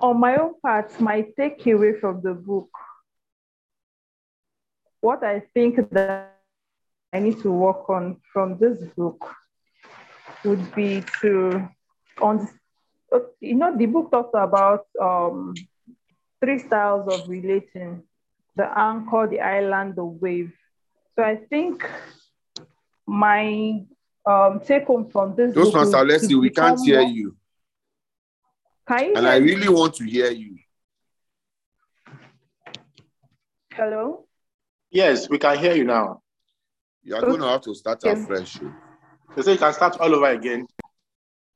on 0.00 0.20
my 0.20 0.36
own 0.36 0.54
part, 0.60 0.98
my 1.00 1.22
takeaway 1.38 1.98
from 1.98 2.20
the 2.22 2.34
book, 2.34 2.68
what 5.00 5.22
I 5.24 5.40
think 5.54 5.76
that 5.90 6.32
I 7.12 7.18
need 7.20 7.40
to 7.42 7.50
work 7.50 7.88
on 7.88 8.20
from 8.32 8.58
this 8.58 8.78
book 8.96 9.34
would 10.44 10.74
be 10.74 11.02
to 11.20 11.68
on 12.20 12.48
you 13.40 13.54
know 13.54 13.76
the 13.76 13.86
book 13.86 14.10
talks 14.10 14.30
about 14.34 14.86
um 15.00 15.54
three 16.40 16.58
styles 16.58 17.08
of 17.12 17.28
relating 17.28 18.02
the 18.56 18.78
anchor, 18.78 19.26
the 19.26 19.40
island, 19.40 19.94
the 19.96 20.04
wave. 20.04 20.52
So 21.14 21.22
I 21.22 21.36
think 21.36 21.88
my 23.06 23.80
um, 24.26 24.60
take 24.60 24.84
home 24.86 25.08
from 25.10 25.36
this 25.36 25.54
book 25.54 25.64
Toastmaster 25.64 25.98
would- 25.98 26.08
Leslie, 26.08 26.28
to 26.28 26.40
we 26.40 26.50
can't 26.50 26.80
hear 26.80 27.00
more- 27.02 27.10
you. 27.10 27.36
Can 28.86 29.04
you 29.04 29.16
And 29.16 29.26
hear 29.26 29.32
I 29.32 29.36
me? 29.36 29.52
really 29.52 29.68
want 29.68 29.94
to 29.96 30.04
hear 30.04 30.30
you. 30.30 30.56
Hello? 33.72 34.26
Yes, 34.90 35.28
we 35.28 35.38
can 35.38 35.58
hear 35.58 35.74
you 35.74 35.84
now. 35.84 36.22
You 37.02 37.16
are 37.16 37.22
going 37.22 37.40
to 37.40 37.46
have 37.46 37.60
to 37.62 37.74
start 37.74 38.04
Okay. 38.04 38.12
afresh. 38.12 38.58
They 39.34 39.42
say 39.42 39.52
you 39.52 39.58
can 39.58 39.72
start 39.72 39.96
all 40.00 40.14
over 40.14 40.26
again. 40.26 40.66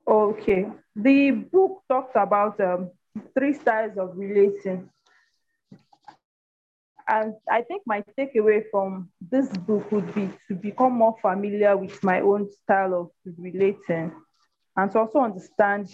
Okay. 0.07 0.67
The 0.95 1.31
book 1.31 1.81
talks 1.87 2.11
about 2.15 2.59
um, 2.59 2.91
three 3.33 3.53
styles 3.53 3.97
of 3.97 4.17
relating. 4.17 4.89
And 7.07 7.33
I 7.49 7.61
think 7.63 7.81
my 7.85 8.03
takeaway 8.17 8.63
from 8.71 9.09
this 9.19 9.47
book 9.49 9.91
would 9.91 10.13
be 10.13 10.29
to 10.47 10.55
become 10.55 10.93
more 10.93 11.15
familiar 11.21 11.75
with 11.75 12.01
my 12.03 12.21
own 12.21 12.49
style 12.51 12.93
of 12.93 13.11
relating 13.37 14.11
and 14.77 14.91
to 14.91 14.99
also 14.99 15.19
understand 15.19 15.89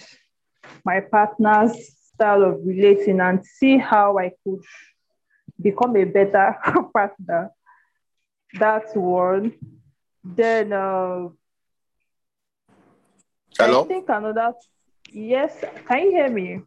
my 0.86 1.00
partner's 1.00 1.76
style 2.14 2.44
of 2.44 2.60
relating 2.66 3.20
and 3.20 3.46
see 3.46 3.78
how 3.78 4.18
I 4.18 4.32
could 4.44 4.64
become 5.62 5.96
a 5.96 6.04
better 6.04 6.56
partner. 6.94 7.52
That's 8.54 8.96
one. 8.96 9.54
Then 10.24 10.74
uh, 10.74 11.30
Hello? 13.58 13.84
I 13.84 13.88
think 13.88 14.10
another. 14.10 14.54
Yes, 15.12 15.64
can 15.88 16.04
you 16.04 16.12
hear 16.12 16.30
me? 16.30 16.62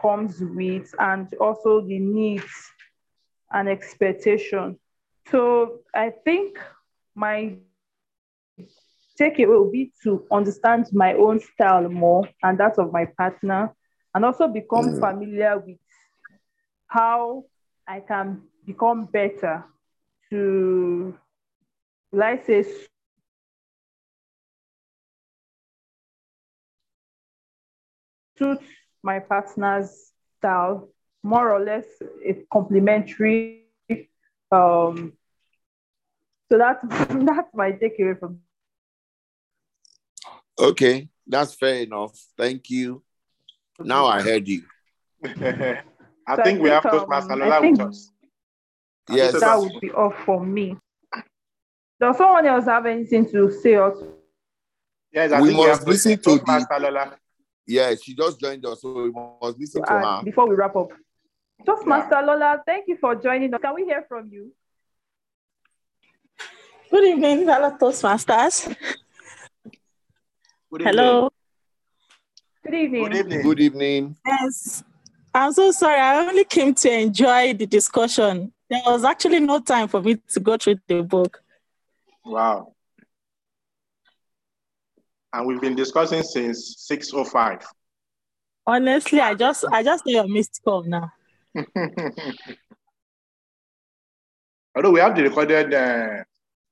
comes 0.00 0.40
with 0.40 0.92
and 0.98 1.32
also 1.40 1.80
the 1.80 1.98
needs 1.98 2.72
and 3.52 3.68
expectation. 3.68 4.78
So 5.30 5.80
I 5.94 6.10
think 6.24 6.58
my 7.14 7.56
takeaway 9.18 9.48
will 9.48 9.70
be 9.70 9.92
to 10.02 10.24
understand 10.30 10.86
my 10.92 11.14
own 11.14 11.40
style 11.40 11.88
more 11.88 12.28
and 12.42 12.58
that 12.58 12.78
of 12.78 12.92
my 12.92 13.06
partner, 13.18 13.74
and 14.14 14.24
also 14.24 14.48
become 14.48 14.76
Mm. 14.76 14.92
familiar 14.92 15.58
with 15.58 15.78
how 16.88 17.44
I 17.86 18.00
can 18.00 18.42
become 18.66 19.06
better 19.06 19.64
to, 20.30 21.16
let's 22.12 22.46
say, 22.46 22.62
suit 22.62 22.88
my 29.02 29.18
partner's 29.18 30.12
style, 30.38 30.88
more 31.22 31.52
or 31.52 31.60
less 31.60 31.86
a 32.26 32.34
complementary. 32.52 33.66
Um, 34.52 35.12
so 36.50 36.58
that 36.58 36.80
that's 36.88 37.54
my 37.54 37.72
takeaway 37.72 38.18
from 38.18 38.40
Okay, 40.58 41.08
that's 41.26 41.54
fair 41.54 41.76
enough. 41.82 42.18
Thank 42.36 42.68
you. 42.70 43.02
Now 43.78 44.06
I 44.06 44.20
heard 44.22 44.46
you. 44.48 44.62
I 45.24 45.82
So 46.36 46.42
I 46.42 46.44
think 46.44 46.60
we 46.62 46.68
have 46.68 46.82
think, 46.82 46.94
Toastmaster 46.94 47.32
um, 47.32 47.42
I 47.42 47.46
Lola 47.48 47.70
with 47.70 47.80
us. 47.80 48.12
I 49.08 49.16
Yes. 49.16 49.40
that 49.40 49.58
would 49.58 49.80
be 49.80 49.90
all 49.90 50.10
for 50.10 50.44
me. 50.44 50.76
Does 51.98 52.18
someone 52.18 52.46
else 52.46 52.66
have 52.66 52.86
anything 52.86 53.28
to 53.30 53.50
say? 53.50 53.74
Or 53.76 53.96
Yes, 55.12 55.32
I 55.32 55.40
We 55.40 55.48
think 55.48 55.58
we 55.60 55.66
must 55.66 55.80
have 55.80 55.88
listen 55.88 56.12
to 56.12 56.16
the- 56.16 56.24
Toastmaster 56.38 56.78
Lola. 56.78 57.16
Yeah, 57.66 57.94
she 58.02 58.14
just 58.14 58.40
joined 58.40 58.64
us, 58.66 58.82
so 58.82 58.92
we 58.92 59.10
must 59.10 59.58
listen 59.58 59.82
to 59.84 59.92
uh, 59.92 60.18
her. 60.18 60.24
before 60.24 60.48
we 60.48 60.54
wrap 60.54 60.74
up? 60.76 60.90
Toastmaster 61.64 62.22
Lola, 62.22 62.62
thank 62.66 62.88
you 62.88 62.96
for 62.96 63.14
joining 63.14 63.52
us. 63.54 63.60
Can 63.60 63.74
we 63.74 63.84
hear 63.84 64.04
from 64.08 64.28
you? 64.32 64.52
Good 66.90 67.04
evening, 67.04 67.46
fellow 67.46 67.70
Toastmasters. 67.78 68.74
Good. 70.72 70.82
Hello. 70.82 71.30
Good 72.64 72.74
evening. 72.74 73.04
Good 73.04 73.16
evening. 73.16 73.42
Good 73.42 73.60
evening. 73.60 74.16
Yes. 74.26 74.82
I'm 75.32 75.52
so 75.52 75.70
sorry. 75.70 76.00
I 76.00 76.26
only 76.26 76.44
came 76.44 76.74
to 76.74 76.92
enjoy 76.92 77.54
the 77.54 77.66
discussion. 77.66 78.52
There 78.68 78.82
was 78.86 79.04
actually 79.04 79.40
no 79.40 79.60
time 79.60 79.88
for 79.88 80.00
me 80.02 80.16
to 80.16 80.40
go 80.40 80.56
through 80.56 80.76
the 80.86 81.02
book. 81.02 81.42
Wow. 82.24 82.74
And 85.32 85.46
we've 85.46 85.60
been 85.60 85.76
discussing 85.76 86.22
since 86.22 86.86
6.05. 86.90 87.64
Honestly, 88.66 89.20
I 89.20 89.34
just 89.34 89.64
I 89.72 89.82
just 89.82 90.04
saw 90.04 90.10
your 90.10 90.28
missed 90.28 90.60
call 90.64 90.82
now. 90.82 91.12
Although 94.76 94.90
we 94.92 95.00
have 95.00 95.16
the 95.16 95.22
recorded 95.24 95.74
uh, 95.74 96.22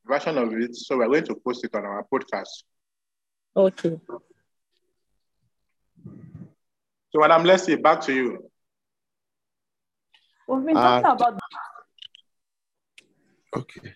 version 0.07 0.39
of 0.39 0.53
it, 0.55 0.75
so 0.77 0.99
we're 0.99 1.07
going 1.09 1.25
to 1.25 1.35
post 1.35 1.65
it 1.65 1.75
on 1.75 1.85
our 1.85 2.05
podcast. 2.13 2.63
Okay. 3.57 3.99
So, 7.11 7.21
Madam 7.21 7.45
Leslie, 7.45 7.77
back 7.77 8.01
to 8.03 8.13
you. 8.15 8.51
We've 10.47 10.65
been 10.65 10.77
Uh, 10.77 11.03
talking 11.03 11.27
about 11.27 11.41
Okay. 13.57 13.95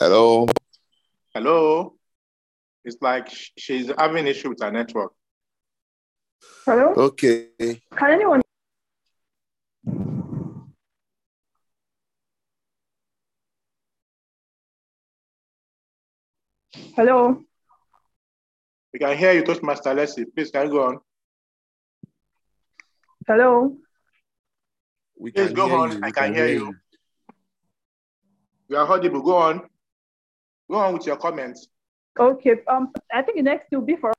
Hello. 0.00 0.46
Hello? 1.34 1.94
It's 2.84 2.96
like 3.00 3.28
she's 3.56 3.90
having 3.98 4.26
issue 4.26 4.50
with 4.50 4.60
her 4.62 4.70
network. 4.70 5.12
hello. 6.64 6.94
Okay. 6.96 7.48
Can 7.96 8.10
anyone? 8.12 8.42
Hello. 16.96 17.42
We 18.92 18.98
can 18.98 19.16
hear 19.16 19.32
you, 19.32 19.44
Toastmaster 19.44 19.94
Leslie. 19.94 20.24
Please, 20.26 20.50
can 20.50 20.66
you 20.66 20.72
go 20.72 20.84
on? 20.86 20.98
Hello. 23.26 23.76
We 25.18 25.32
Yes, 25.34 25.48
can 25.48 25.54
go 25.54 25.70
on. 25.76 25.92
you. 25.92 26.00
I 26.02 26.06
We 26.06 26.12
can 26.12 26.34
hear 26.34 26.48
you. 26.48 26.74
You 28.68 28.76
are 28.76 28.86
audible. 28.90 29.22
Go 29.22 29.36
on. 29.36 29.68
Go 30.70 30.76
on 30.76 30.94
with 30.94 31.06
your 31.06 31.16
comments. 31.16 31.68
Okay. 32.18 32.56
Um, 32.66 32.92
I 33.12 33.22
think 33.22 33.36
the 33.38 33.42
next 33.42 33.70
will 33.70 33.80
be 33.80 33.96
for 33.96 34.12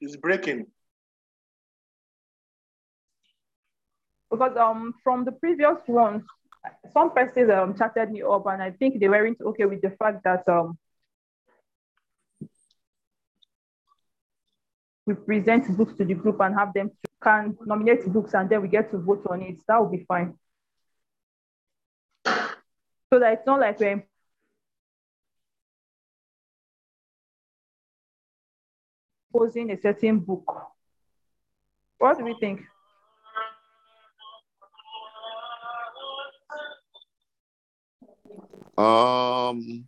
It's 0.00 0.16
breaking. 0.16 0.66
because 4.30 4.56
um 4.56 4.94
from 5.02 5.24
the 5.24 5.32
previous 5.32 5.78
ones, 5.86 6.22
some 6.92 7.10
persons 7.12 7.50
um 7.50 7.76
chatted 7.76 8.10
me 8.10 8.22
up 8.22 8.46
and 8.46 8.62
I 8.62 8.70
think 8.72 9.00
they 9.00 9.08
weren't 9.08 9.40
okay 9.40 9.64
with 9.64 9.80
the 9.80 9.90
fact 9.90 10.22
that 10.24 10.46
um 10.48 10.78
we 15.06 15.14
present 15.14 15.74
books 15.76 15.94
to 15.96 16.04
the 16.04 16.14
group 16.14 16.40
and 16.40 16.54
have 16.54 16.72
them 16.74 16.90
to 16.90 17.10
can 17.22 17.56
nominate 17.64 18.06
books 18.12 18.34
and 18.34 18.48
then 18.48 18.62
we 18.62 18.68
get 18.68 18.90
to 18.90 18.98
vote 18.98 19.26
on 19.30 19.42
it. 19.42 19.58
That 19.66 19.80
would 19.80 19.90
be 19.90 20.04
fine. 20.06 20.34
So 23.10 23.18
that 23.20 23.32
it's 23.32 23.46
not 23.46 23.60
like 23.60 23.78
we're 23.80 24.04
imposing 29.32 29.70
a 29.70 29.80
certain 29.80 30.18
book. 30.18 30.72
What 31.98 32.18
do 32.18 32.24
we 32.24 32.36
think? 32.38 32.60
Um. 38.76 39.86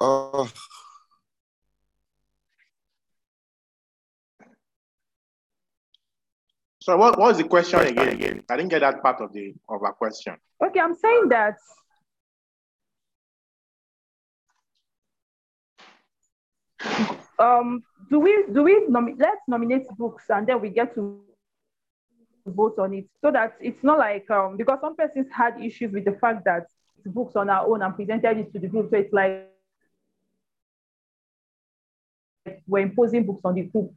Uh, 0.00 0.46
So 6.82 6.96
what 6.96 7.18
what 7.18 7.28
was 7.28 7.38
the 7.38 7.44
question 7.44 7.80
again? 7.80 8.08
Again, 8.08 8.42
I 8.48 8.56
didn't 8.56 8.70
get 8.70 8.80
that 8.80 9.02
part 9.02 9.20
of 9.20 9.32
the 9.32 9.54
of 9.68 9.82
our 9.82 9.92
question. 9.92 10.36
Okay, 10.64 10.80
I'm 10.80 10.94
saying 10.94 11.28
that 11.28 11.56
um 17.38 17.82
do 18.10 18.18
we 18.18 18.44
do 18.52 18.62
we 18.62 18.86
nomi- 18.88 19.16
let's 19.18 19.42
nominate 19.46 19.86
books 19.98 20.24
and 20.30 20.46
then 20.46 20.60
we 20.60 20.70
get 20.70 20.94
to 20.94 21.22
vote 22.46 22.78
on 22.78 22.94
it 22.94 23.06
so 23.20 23.30
that 23.30 23.54
it's 23.60 23.84
not 23.84 23.98
like 23.98 24.28
um 24.30 24.56
because 24.56 24.78
some 24.80 24.96
persons 24.96 25.26
had 25.30 25.60
issues 25.62 25.92
with 25.92 26.04
the 26.06 26.12
fact 26.12 26.44
that 26.44 26.66
books 27.06 27.36
on 27.36 27.48
our 27.50 27.66
own 27.66 27.82
and 27.82 27.94
presented 27.94 28.38
it 28.38 28.52
to 28.52 28.58
the 28.58 28.68
group. 28.68 28.90
So 28.90 28.96
it's 28.96 29.12
like 29.12 29.46
we're 32.66 32.80
imposing 32.80 33.24
books 33.26 33.42
on 33.44 33.54
the 33.54 33.62
group, 33.62 33.92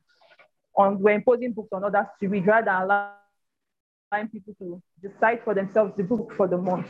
on 0.76 1.00
we're 1.00 1.14
imposing 1.16 1.54
books 1.54 1.70
on 1.72 1.84
others 1.84 2.08
to 2.20 2.28
read 2.28 2.46
rather 2.48 2.66
than 2.66 2.82
allowing 2.84 4.28
people 4.30 4.54
to 4.60 4.82
decide 5.02 5.42
for 5.44 5.54
themselves 5.54 5.94
the 5.98 6.04
book 6.04 6.34
for 6.36 6.48
the 6.48 6.58
month. 6.58 6.90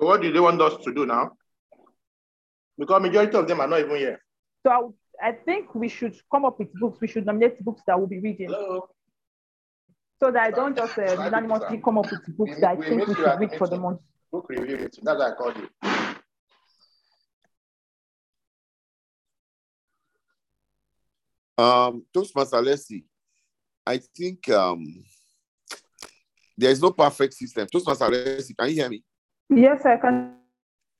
So 0.00 0.06
what 0.06 0.22
do 0.22 0.32
they 0.32 0.40
want 0.40 0.60
us 0.60 0.76
to 0.84 0.94
do 0.94 1.06
now? 1.06 1.32
Because 2.78 3.02
majority 3.02 3.36
of 3.36 3.48
them 3.48 3.60
are 3.60 3.66
not 3.66 3.80
even 3.80 3.96
here. 3.96 4.20
So 4.64 4.94
I, 5.20 5.28
I 5.28 5.32
think 5.32 5.74
we 5.74 5.88
should 5.88 6.16
come 6.30 6.44
up 6.44 6.58
with 6.58 6.72
books. 6.74 7.00
We 7.00 7.08
should 7.08 7.26
nominate 7.26 7.62
books 7.64 7.82
that 7.86 7.98
we'll 7.98 8.06
be 8.08 8.20
reading. 8.20 8.48
Hello. 8.50 8.88
So 10.22 10.30
that 10.32 10.42
I 10.42 10.50
don't 10.50 10.76
just 10.76 10.98
uh, 10.98 11.02
unanimously 11.24 11.78
come 11.84 11.98
up 11.98 12.10
with 12.10 12.36
books 12.36 12.60
that 12.60 12.70
I 12.70 12.74
We- 12.74 12.80
we 12.80 12.88
think 12.88 13.00
we 13.00 13.06
missed 13.06 13.18
you 13.18 13.26
at 13.26 13.32
should 13.32 13.40
read 13.40 13.58
for 13.58 13.66
the 13.68 13.78
month. 13.78 14.00
Book 14.30 14.46
review. 14.48 14.76
That's 14.78 14.98
what 15.02 15.20
I 15.20 15.34
called 15.34 15.56
you. 15.56 15.68
Um, 21.58 22.04
Toastmaster, 22.14 22.62
let's 22.62 22.86
see. 22.86 23.04
I 23.84 23.98
think 23.98 24.48
um, 24.50 24.86
there's 26.56 26.80
no 26.80 26.92
perfect 26.92 27.34
system. 27.34 27.66
Toastmaster, 27.70 28.08
let's 28.08 28.46
see. 28.46 28.54
Can 28.54 28.68
you 28.68 28.74
hear 28.74 28.88
me? 28.88 29.02
Yes, 29.50 29.84
I 29.84 29.96
can. 29.96 30.34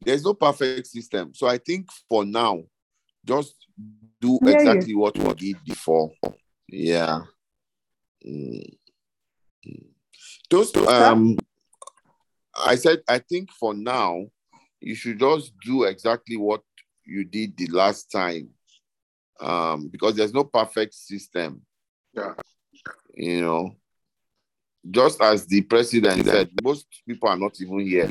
There's 0.00 0.24
no 0.24 0.34
perfect 0.34 0.86
system. 0.88 1.32
So 1.34 1.46
I 1.46 1.58
think 1.58 1.88
for 2.08 2.24
now, 2.24 2.62
just 3.24 3.54
do 4.20 4.38
Yeah, 4.42 4.50
exactly 4.52 4.94
what 4.94 5.16
we 5.16 5.34
did 5.34 5.56
before. 5.64 6.10
Yeah. 6.68 7.20
Mm. 8.26 8.78
Toast, 10.50 10.76
um, 10.76 11.36
I 12.56 12.74
said, 12.74 13.02
I 13.08 13.18
think 13.18 13.50
for 13.52 13.74
now, 13.74 14.26
you 14.80 14.94
should 14.94 15.20
just 15.20 15.52
do 15.64 15.84
exactly 15.84 16.36
what 16.36 16.62
you 17.04 17.24
did 17.24 17.56
the 17.56 17.66
last 17.68 18.10
time. 18.10 18.50
Um, 19.40 19.88
because 19.88 20.16
there's 20.16 20.34
no 20.34 20.44
perfect 20.44 20.94
system. 20.94 21.62
Yeah. 22.12 22.34
You 23.14 23.40
know, 23.42 23.76
just 24.90 25.20
as 25.20 25.46
the 25.46 25.62
president 25.62 26.24
said, 26.26 26.50
most 26.62 26.86
people 27.06 27.28
are 27.28 27.36
not 27.36 27.60
even 27.60 27.80
here 27.80 28.10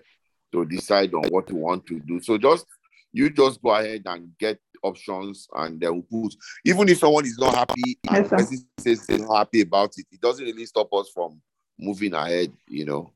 to 0.51 0.65
decide 0.65 1.13
on 1.13 1.27
what 1.29 1.49
you 1.49 1.57
want 1.57 1.85
to 1.87 1.99
do. 1.99 2.21
So 2.21 2.37
just 2.37 2.65
you 3.11 3.29
just 3.29 3.61
go 3.61 3.71
ahead 3.71 4.03
and 4.05 4.31
get 4.37 4.59
options 4.83 5.47
and 5.55 5.79
they 5.79 5.89
will 5.89 6.03
put 6.03 6.35
even 6.63 6.87
if 6.87 6.99
someone 6.99 7.25
is 7.25 7.37
not 7.39 7.55
happy 7.55 7.97
Yes, 8.11 8.29
the 8.29 8.63
says 8.77 9.05
they're 9.07 9.17
not 9.17 9.37
happy 9.37 9.61
about 9.61 9.91
it, 9.97 10.05
it 10.11 10.21
doesn't 10.21 10.45
really 10.45 10.65
stop 10.65 10.93
us 10.93 11.09
from 11.13 11.41
moving 11.79 12.13
ahead, 12.13 12.51
you 12.67 12.85
know. 12.85 13.11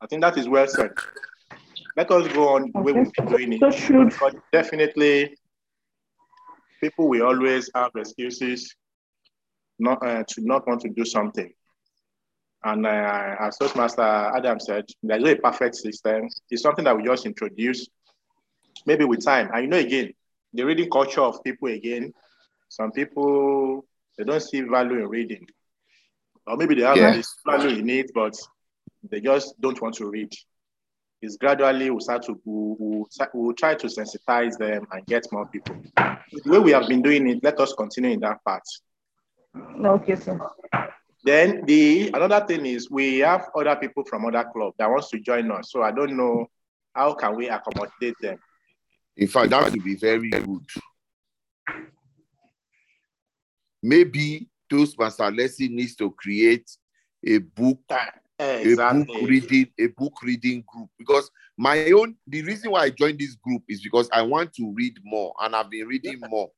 I 0.00 0.06
think 0.06 0.22
that 0.22 0.38
is 0.38 0.48
well 0.48 0.66
said. 0.66 0.92
Let 1.96 2.10
us 2.10 2.28
go 2.32 2.54
on 2.56 2.70
the 2.72 2.80
way 2.80 2.92
we've 2.92 3.12
been 3.12 3.26
doing 3.26 3.52
it. 3.54 3.60
So 3.60 3.70
should 3.70 4.14
But 4.20 4.34
definitely, 4.52 5.36
people 6.80 7.08
will 7.08 7.26
always 7.26 7.70
have 7.74 7.90
excuses 7.96 8.74
not 9.78 10.04
uh, 10.06 10.24
to 10.28 10.40
not 10.42 10.66
want 10.66 10.80
to 10.82 10.88
do 10.88 11.04
something. 11.04 11.52
And 12.62 12.86
uh, 12.86 13.36
as 13.40 13.56
Toastmaster 13.56 14.02
Adam 14.02 14.60
said, 14.60 14.84
there's 15.02 15.22
no 15.22 15.34
perfect 15.36 15.76
system. 15.76 16.28
It's 16.50 16.62
something 16.62 16.84
that 16.84 16.96
we 16.96 17.04
just 17.04 17.24
introduce, 17.24 17.88
maybe 18.84 19.04
with 19.04 19.24
time. 19.24 19.48
And 19.52 19.62
you 19.64 19.68
know, 19.68 19.78
again, 19.78 20.12
the 20.52 20.64
reading 20.64 20.90
culture 20.90 21.22
of 21.22 21.42
people 21.42 21.68
again. 21.68 22.12
Some 22.68 22.92
people 22.92 23.84
they 24.16 24.22
don't 24.24 24.40
see 24.40 24.60
value 24.60 25.00
in 25.00 25.08
reading, 25.08 25.46
or 26.46 26.56
maybe 26.56 26.74
they 26.76 26.82
have 26.82 26.96
Yeah. 26.98 27.20
value 27.44 27.78
in 27.80 27.88
it, 27.90 28.12
but 28.14 28.36
they 29.10 29.20
just 29.20 29.60
don't 29.60 29.80
want 29.82 29.96
to 29.96 30.08
read. 30.08 30.32
It's 31.22 31.36
gradually 31.36 31.90
we'll 31.90 32.00
start 32.00 32.22
to 32.24 32.40
we'll, 32.44 32.76
we'll, 32.78 33.06
we'll 33.34 33.54
try 33.54 33.74
to 33.74 33.86
sensitize 33.88 34.56
them 34.56 34.86
and 34.90 35.04
get 35.06 35.26
more 35.30 35.46
people. 35.46 35.76
The 35.96 36.42
way 36.46 36.58
we 36.58 36.70
have 36.72 36.88
been 36.88 37.02
doing 37.02 37.28
it, 37.28 37.40
let 37.42 37.60
us 37.60 37.74
continue 37.74 38.12
in 38.12 38.20
that 38.20 38.42
part. 38.44 38.62
okay, 39.84 40.16
sir. 40.16 40.40
Then 41.22 41.66
the 41.66 42.10
another 42.14 42.46
thing 42.46 42.64
is 42.64 42.90
we 42.90 43.18
have 43.18 43.48
other 43.54 43.76
people 43.76 44.04
from 44.04 44.24
other 44.24 44.48
clubs 44.50 44.76
that 44.78 44.88
wants 44.88 45.10
to 45.10 45.20
join 45.20 45.50
us. 45.50 45.70
So 45.70 45.82
I 45.82 45.90
don't 45.90 46.16
know 46.16 46.46
how 46.94 47.12
can 47.14 47.36
we 47.36 47.48
accommodate 47.48 48.14
them. 48.20 48.38
In 49.16 49.28
fact, 49.28 49.50
that 49.50 49.70
would 49.70 49.84
be 49.84 49.96
very 49.96 50.30
good. 50.30 50.66
Maybe 53.82 54.48
Toastmaster 54.70 55.30
Leslie 55.30 55.68
needs 55.68 55.94
to 55.96 56.10
create 56.12 56.70
a 57.26 57.38
book 57.38 57.80
a 58.40 59.04
book 59.04 59.08
reading 59.28 59.66
a 59.78 59.86
book 59.88 60.22
reading 60.22 60.64
group 60.66 60.88
because 60.98 61.30
my 61.56 61.90
own 61.90 62.16
the 62.26 62.42
reason 62.42 62.70
why 62.70 62.80
I 62.84 62.90
joined 62.90 63.18
this 63.18 63.34
group 63.36 63.62
is 63.68 63.82
because 63.82 64.08
I 64.12 64.22
want 64.22 64.52
to 64.54 64.72
read 64.74 64.98
more 65.04 65.34
and 65.40 65.54
I've 65.54 65.70
been 65.70 65.86
reading 65.86 66.20
more. 66.28 66.50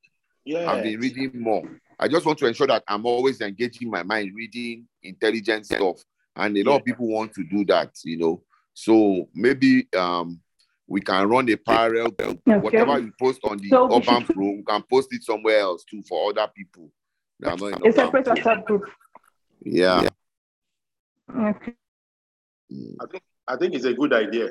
Yeah. 0.44 0.70
I've 0.70 0.82
been 0.82 1.00
reading 1.00 1.40
more. 1.40 1.62
I 1.98 2.08
just 2.08 2.26
want 2.26 2.38
to 2.40 2.46
ensure 2.46 2.66
that 2.66 2.82
I'm 2.88 3.06
always 3.06 3.40
engaging 3.40 3.90
my 3.90 4.02
mind, 4.02 4.32
reading 4.34 4.86
intelligent 5.02 5.66
stuff. 5.66 5.98
And 6.36 6.56
a 6.56 6.62
lot 6.64 6.76
of 6.80 6.84
people 6.84 7.06
want 7.08 7.32
to 7.34 7.44
do 7.44 7.64
that, 7.66 7.90
you 8.04 8.16
know. 8.18 8.42
So 8.74 9.28
maybe 9.34 9.88
um 9.96 10.40
we 10.88 11.00
can 11.00 11.28
run 11.28 11.48
a 11.48 11.56
parallel 11.56 12.10
group. 12.10 12.40
Okay. 12.46 12.58
Whatever 12.58 12.98
you 12.98 13.12
post 13.18 13.40
on 13.44 13.58
the 13.58 13.68
So 13.68 13.86
we 13.86 13.96
urban 13.96 14.24
should- 14.26 14.34
pro, 14.34 14.50
we 14.50 14.62
can 14.66 14.82
post 14.90 15.08
it 15.12 15.22
somewhere 15.22 15.60
else 15.60 15.84
too 15.84 16.02
for 16.08 16.30
other 16.30 16.50
people. 16.54 16.90
that 17.40 17.52
are 17.52 17.70
not 17.70 17.80
in 17.80 17.86
A 17.88 17.92
separate 17.92 18.24
Pro. 18.24 18.34
WhatsApp 18.34 18.64
group. 18.64 18.84
Yeah. 19.64 20.08
Okay. 21.36 21.74
I 23.00 23.06
think 23.10 23.22
I 23.48 23.56
think 23.56 23.74
it's 23.74 23.84
a 23.84 23.92
good 23.94 24.12
idea 24.12 24.50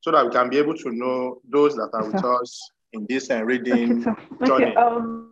so 0.00 0.10
that 0.12 0.24
we 0.24 0.30
can 0.32 0.48
be 0.48 0.58
able 0.58 0.74
to 0.74 0.90
know 0.90 1.40
those 1.48 1.74
that 1.76 1.90
are 1.92 2.06
with 2.06 2.24
us 2.24 2.70
in 2.92 3.06
this 3.08 3.30
uh, 3.30 3.34
Okay, 3.34 3.44
reading. 3.44 4.02
sir. 4.02 4.16
Johnny. 4.46 4.66
Okay. 4.66 4.74
Um, 4.76 5.24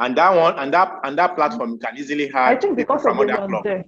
And 0.00 0.16
that 0.18 0.34
one 0.34 0.58
and 0.58 0.74
that 0.74 0.98
and 1.04 1.16
that 1.18 1.36
platform 1.36 1.70
you 1.72 1.78
can 1.78 1.96
easily 1.96 2.26
have 2.28 2.56
I 2.56 2.56
think 2.56 2.76
because 2.76 3.04
of 3.06 3.14
from 3.16 3.26
the 3.26 3.32
other 3.32 3.42
one 3.42 3.50
clubs. 3.50 3.64
there. 3.64 3.84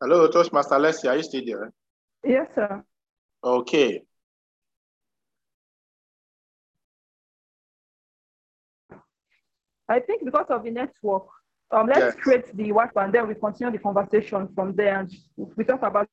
Hello, 0.00 0.28
Toastmaster 0.28 0.78
Leslie, 0.78 1.08
are 1.10 1.16
you 1.16 1.22
still 1.22 1.42
there? 1.44 1.72
Yes, 2.24 2.46
sir. 2.54 2.84
Okay. 3.42 4.02
I 9.88 10.00
think 10.00 10.24
because 10.24 10.46
of 10.50 10.62
the 10.62 10.70
network, 10.70 11.24
um, 11.70 11.86
let's 11.86 12.00
Yes. 12.00 12.16
create 12.16 12.56
the 12.56 12.70
WhatsApp 12.70 13.04
and 13.04 13.12
then 13.12 13.26
we 13.28 13.34
continue 13.34 13.72
the 13.72 13.78
conversation 13.78 14.48
from 14.54 14.74
there. 14.74 15.00
And 15.00 15.10
we 15.56 15.64
talk 15.64 15.82
about 15.82 16.08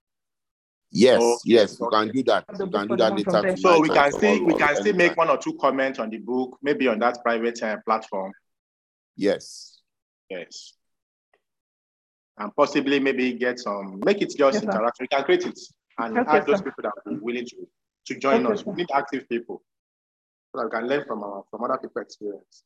Yes, 0.92 1.22
Okay, 1.22 1.38
yes, 1.46 1.78
we 1.80 1.88
can 1.90 2.08
do 2.10 2.24
that. 2.24 2.46
The 2.58 2.66
We 2.66 2.72
can 2.72 2.88
do 2.88 2.96
that 2.96 3.14
later 3.14 3.32
month 3.32 3.46
from 3.46 3.56
tonight. 3.56 3.60
So 3.60 3.80
we 3.82 3.90
can 3.90 4.12
still 4.14 4.46
we 4.46 4.54
can 4.54 4.70
or 4.70 4.76
still 4.76 4.94
make 4.96 5.18
one 5.18 5.30
or 5.30 5.38
two 5.38 5.54
comments 5.60 6.00
on 6.00 6.10
the 6.10 6.20
book, 6.20 6.58
maybe 6.62 6.88
on 6.88 7.00
that 7.00 7.22
private 7.22 7.62
uh, 7.62 7.78
platform. 7.86 8.32
Yes. 9.18 9.82
Yes. 10.30 10.74
And 12.38 12.54
possibly 12.56 13.00
maybe 13.00 13.34
get 13.34 13.60
some, 13.60 14.02
make 14.04 14.22
it 14.22 14.34
just 14.38 14.40
Yes, 14.40 14.64
sir. 14.64 14.72
interactive. 14.72 15.02
We 15.02 15.08
can 15.08 15.24
create 15.24 15.46
it 15.46 15.60
and 16.00 16.18
Okay, 16.18 16.32
add 16.32 16.46
those 16.46 16.58
sir. 16.58 16.64
people 16.66 16.84
that 16.84 16.92
are 17.06 17.18
willing 17.22 17.46
to, 17.46 17.68
to 18.08 18.20
join 18.20 18.46
Okay, 18.46 18.54
us. 18.54 18.66
We 18.66 18.74
need 18.74 18.88
active 18.94 19.28
people 19.30 19.62
so 20.52 20.60
that 20.60 20.66
we 20.66 20.72
can 20.72 20.88
learn 20.88 21.06
from 21.06 21.24
our 21.24 21.44
from 21.50 21.64
other 21.64 21.78
people's 21.78 22.04
experience. 22.06 22.64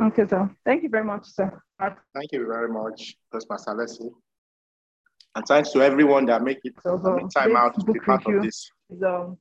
okay, 0.00 0.26
sir. 0.26 0.50
Thank 0.64 0.82
you 0.82 0.88
very 0.88 1.04
much, 1.04 1.26
sir. 1.26 1.60
Thank 1.80 2.32
you 2.32 2.46
very 2.46 2.68
much, 2.68 3.16
Toastmaster 3.32 3.74
Leslie. 3.74 4.10
And 5.34 5.46
thanks 5.46 5.70
to 5.72 5.82
everyone 5.82 6.26
that 6.26 6.42
make 6.42 6.58
it 6.64 6.74
So, 6.82 6.98
that 6.98 7.08
uh, 7.10 7.14
make 7.16 7.30
time 7.30 7.56
out 7.56 7.74
to 7.78 7.92
be 7.92 8.00
part 8.00 8.26
of 8.26 8.42
this. 8.42 8.70
is, 8.90 9.02
um, 9.02 9.38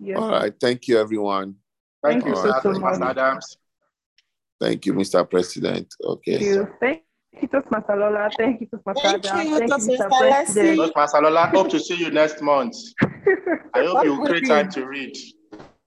yes, 0.00 0.18
All 0.18 0.30
right. 0.30 0.52
Thank 0.60 0.88
you, 0.88 0.98
everyone. 0.98 1.56
Thank, 2.02 2.24
Thank 2.24 2.24
you, 2.24 2.30
you 2.30 2.36
sir, 2.36 2.52
so 2.62 2.72
Toastmaster 2.72 3.04
much. 3.04 3.16
Adams. 3.16 3.56
Thank 4.62 4.86
you, 4.86 4.94
Mr. 4.94 5.28
President. 5.28 5.92
Okay. 6.04 6.38
thank 6.38 6.42
you. 6.42 6.68
Thank 6.78 7.02
you, 7.40 7.48
Toastmaster 7.48 7.96
Lola. 7.96 8.30
Thank 8.38 8.60
you, 8.60 8.68
Toastmaster 8.68 9.02
Thank 9.02 9.26
Adam. 9.26 9.46
you, 9.46 9.58
Thank 9.58 9.70
you, 9.70 9.76
Toastmaster 9.76 10.04
Mr. 10.04 10.18
President. 10.30 10.78
Toastmaster 10.78 11.20
Lola, 11.20 11.46
hope 11.48 11.68
to 11.70 11.80
see 11.80 11.96
you 11.96 12.10
next 12.12 12.40
month. 12.40 12.76
I 13.74 13.82
hope 13.82 14.04
you 14.04 14.22
create 14.24 14.46
time 14.46 14.70
to 14.70 14.86
read. 14.86 15.16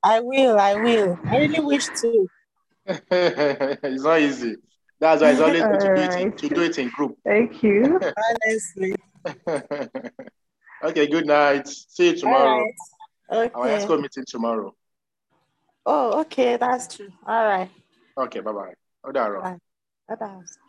I 0.04 0.20
will, 0.20 0.60
I 0.60 0.76
will. 0.76 1.18
I 1.24 1.38
really 1.38 1.62
wish 1.62 1.86
to. 2.02 2.28
it's 2.86 4.04
not 4.04 4.20
easy. 4.20 4.58
That's 5.00 5.22
why 5.22 5.32
it's 5.32 5.40
always 5.40 5.62
good 5.62 5.80
to 5.80 5.96
do 5.96 6.02
it 6.02 6.20
in, 6.20 6.32
to 6.34 6.50
do 6.50 6.62
it 6.64 6.78
in 6.78 6.90
group. 6.90 7.18
Thank 7.24 7.64
you. 7.64 7.98
Honestly. 8.46 8.96
okay, 10.84 11.08
good 11.08 11.28
night. 11.28 11.70
See 11.70 12.10
you 12.10 12.18
tomorrow. 12.18 12.66
All 13.30 13.40
right. 13.40 13.52
Our 13.56 13.70
Okay. 13.70 13.86
EXCO 13.86 14.02
meeting 14.02 14.26
tomorrow. 14.28 14.76
Oh, 15.86 16.20
okay, 16.22 16.58
that's 16.58 16.94
true. 16.94 17.14
All 17.26 17.46
right. 17.46 17.70
Okay, 18.18 18.42
bye 18.42 18.54
bye. 18.54 18.76
Ó 19.04 19.12
dàárọ̀. 19.12 19.42
Bye. 19.44 19.60
Bye 20.08 20.18
bye. 20.20 20.65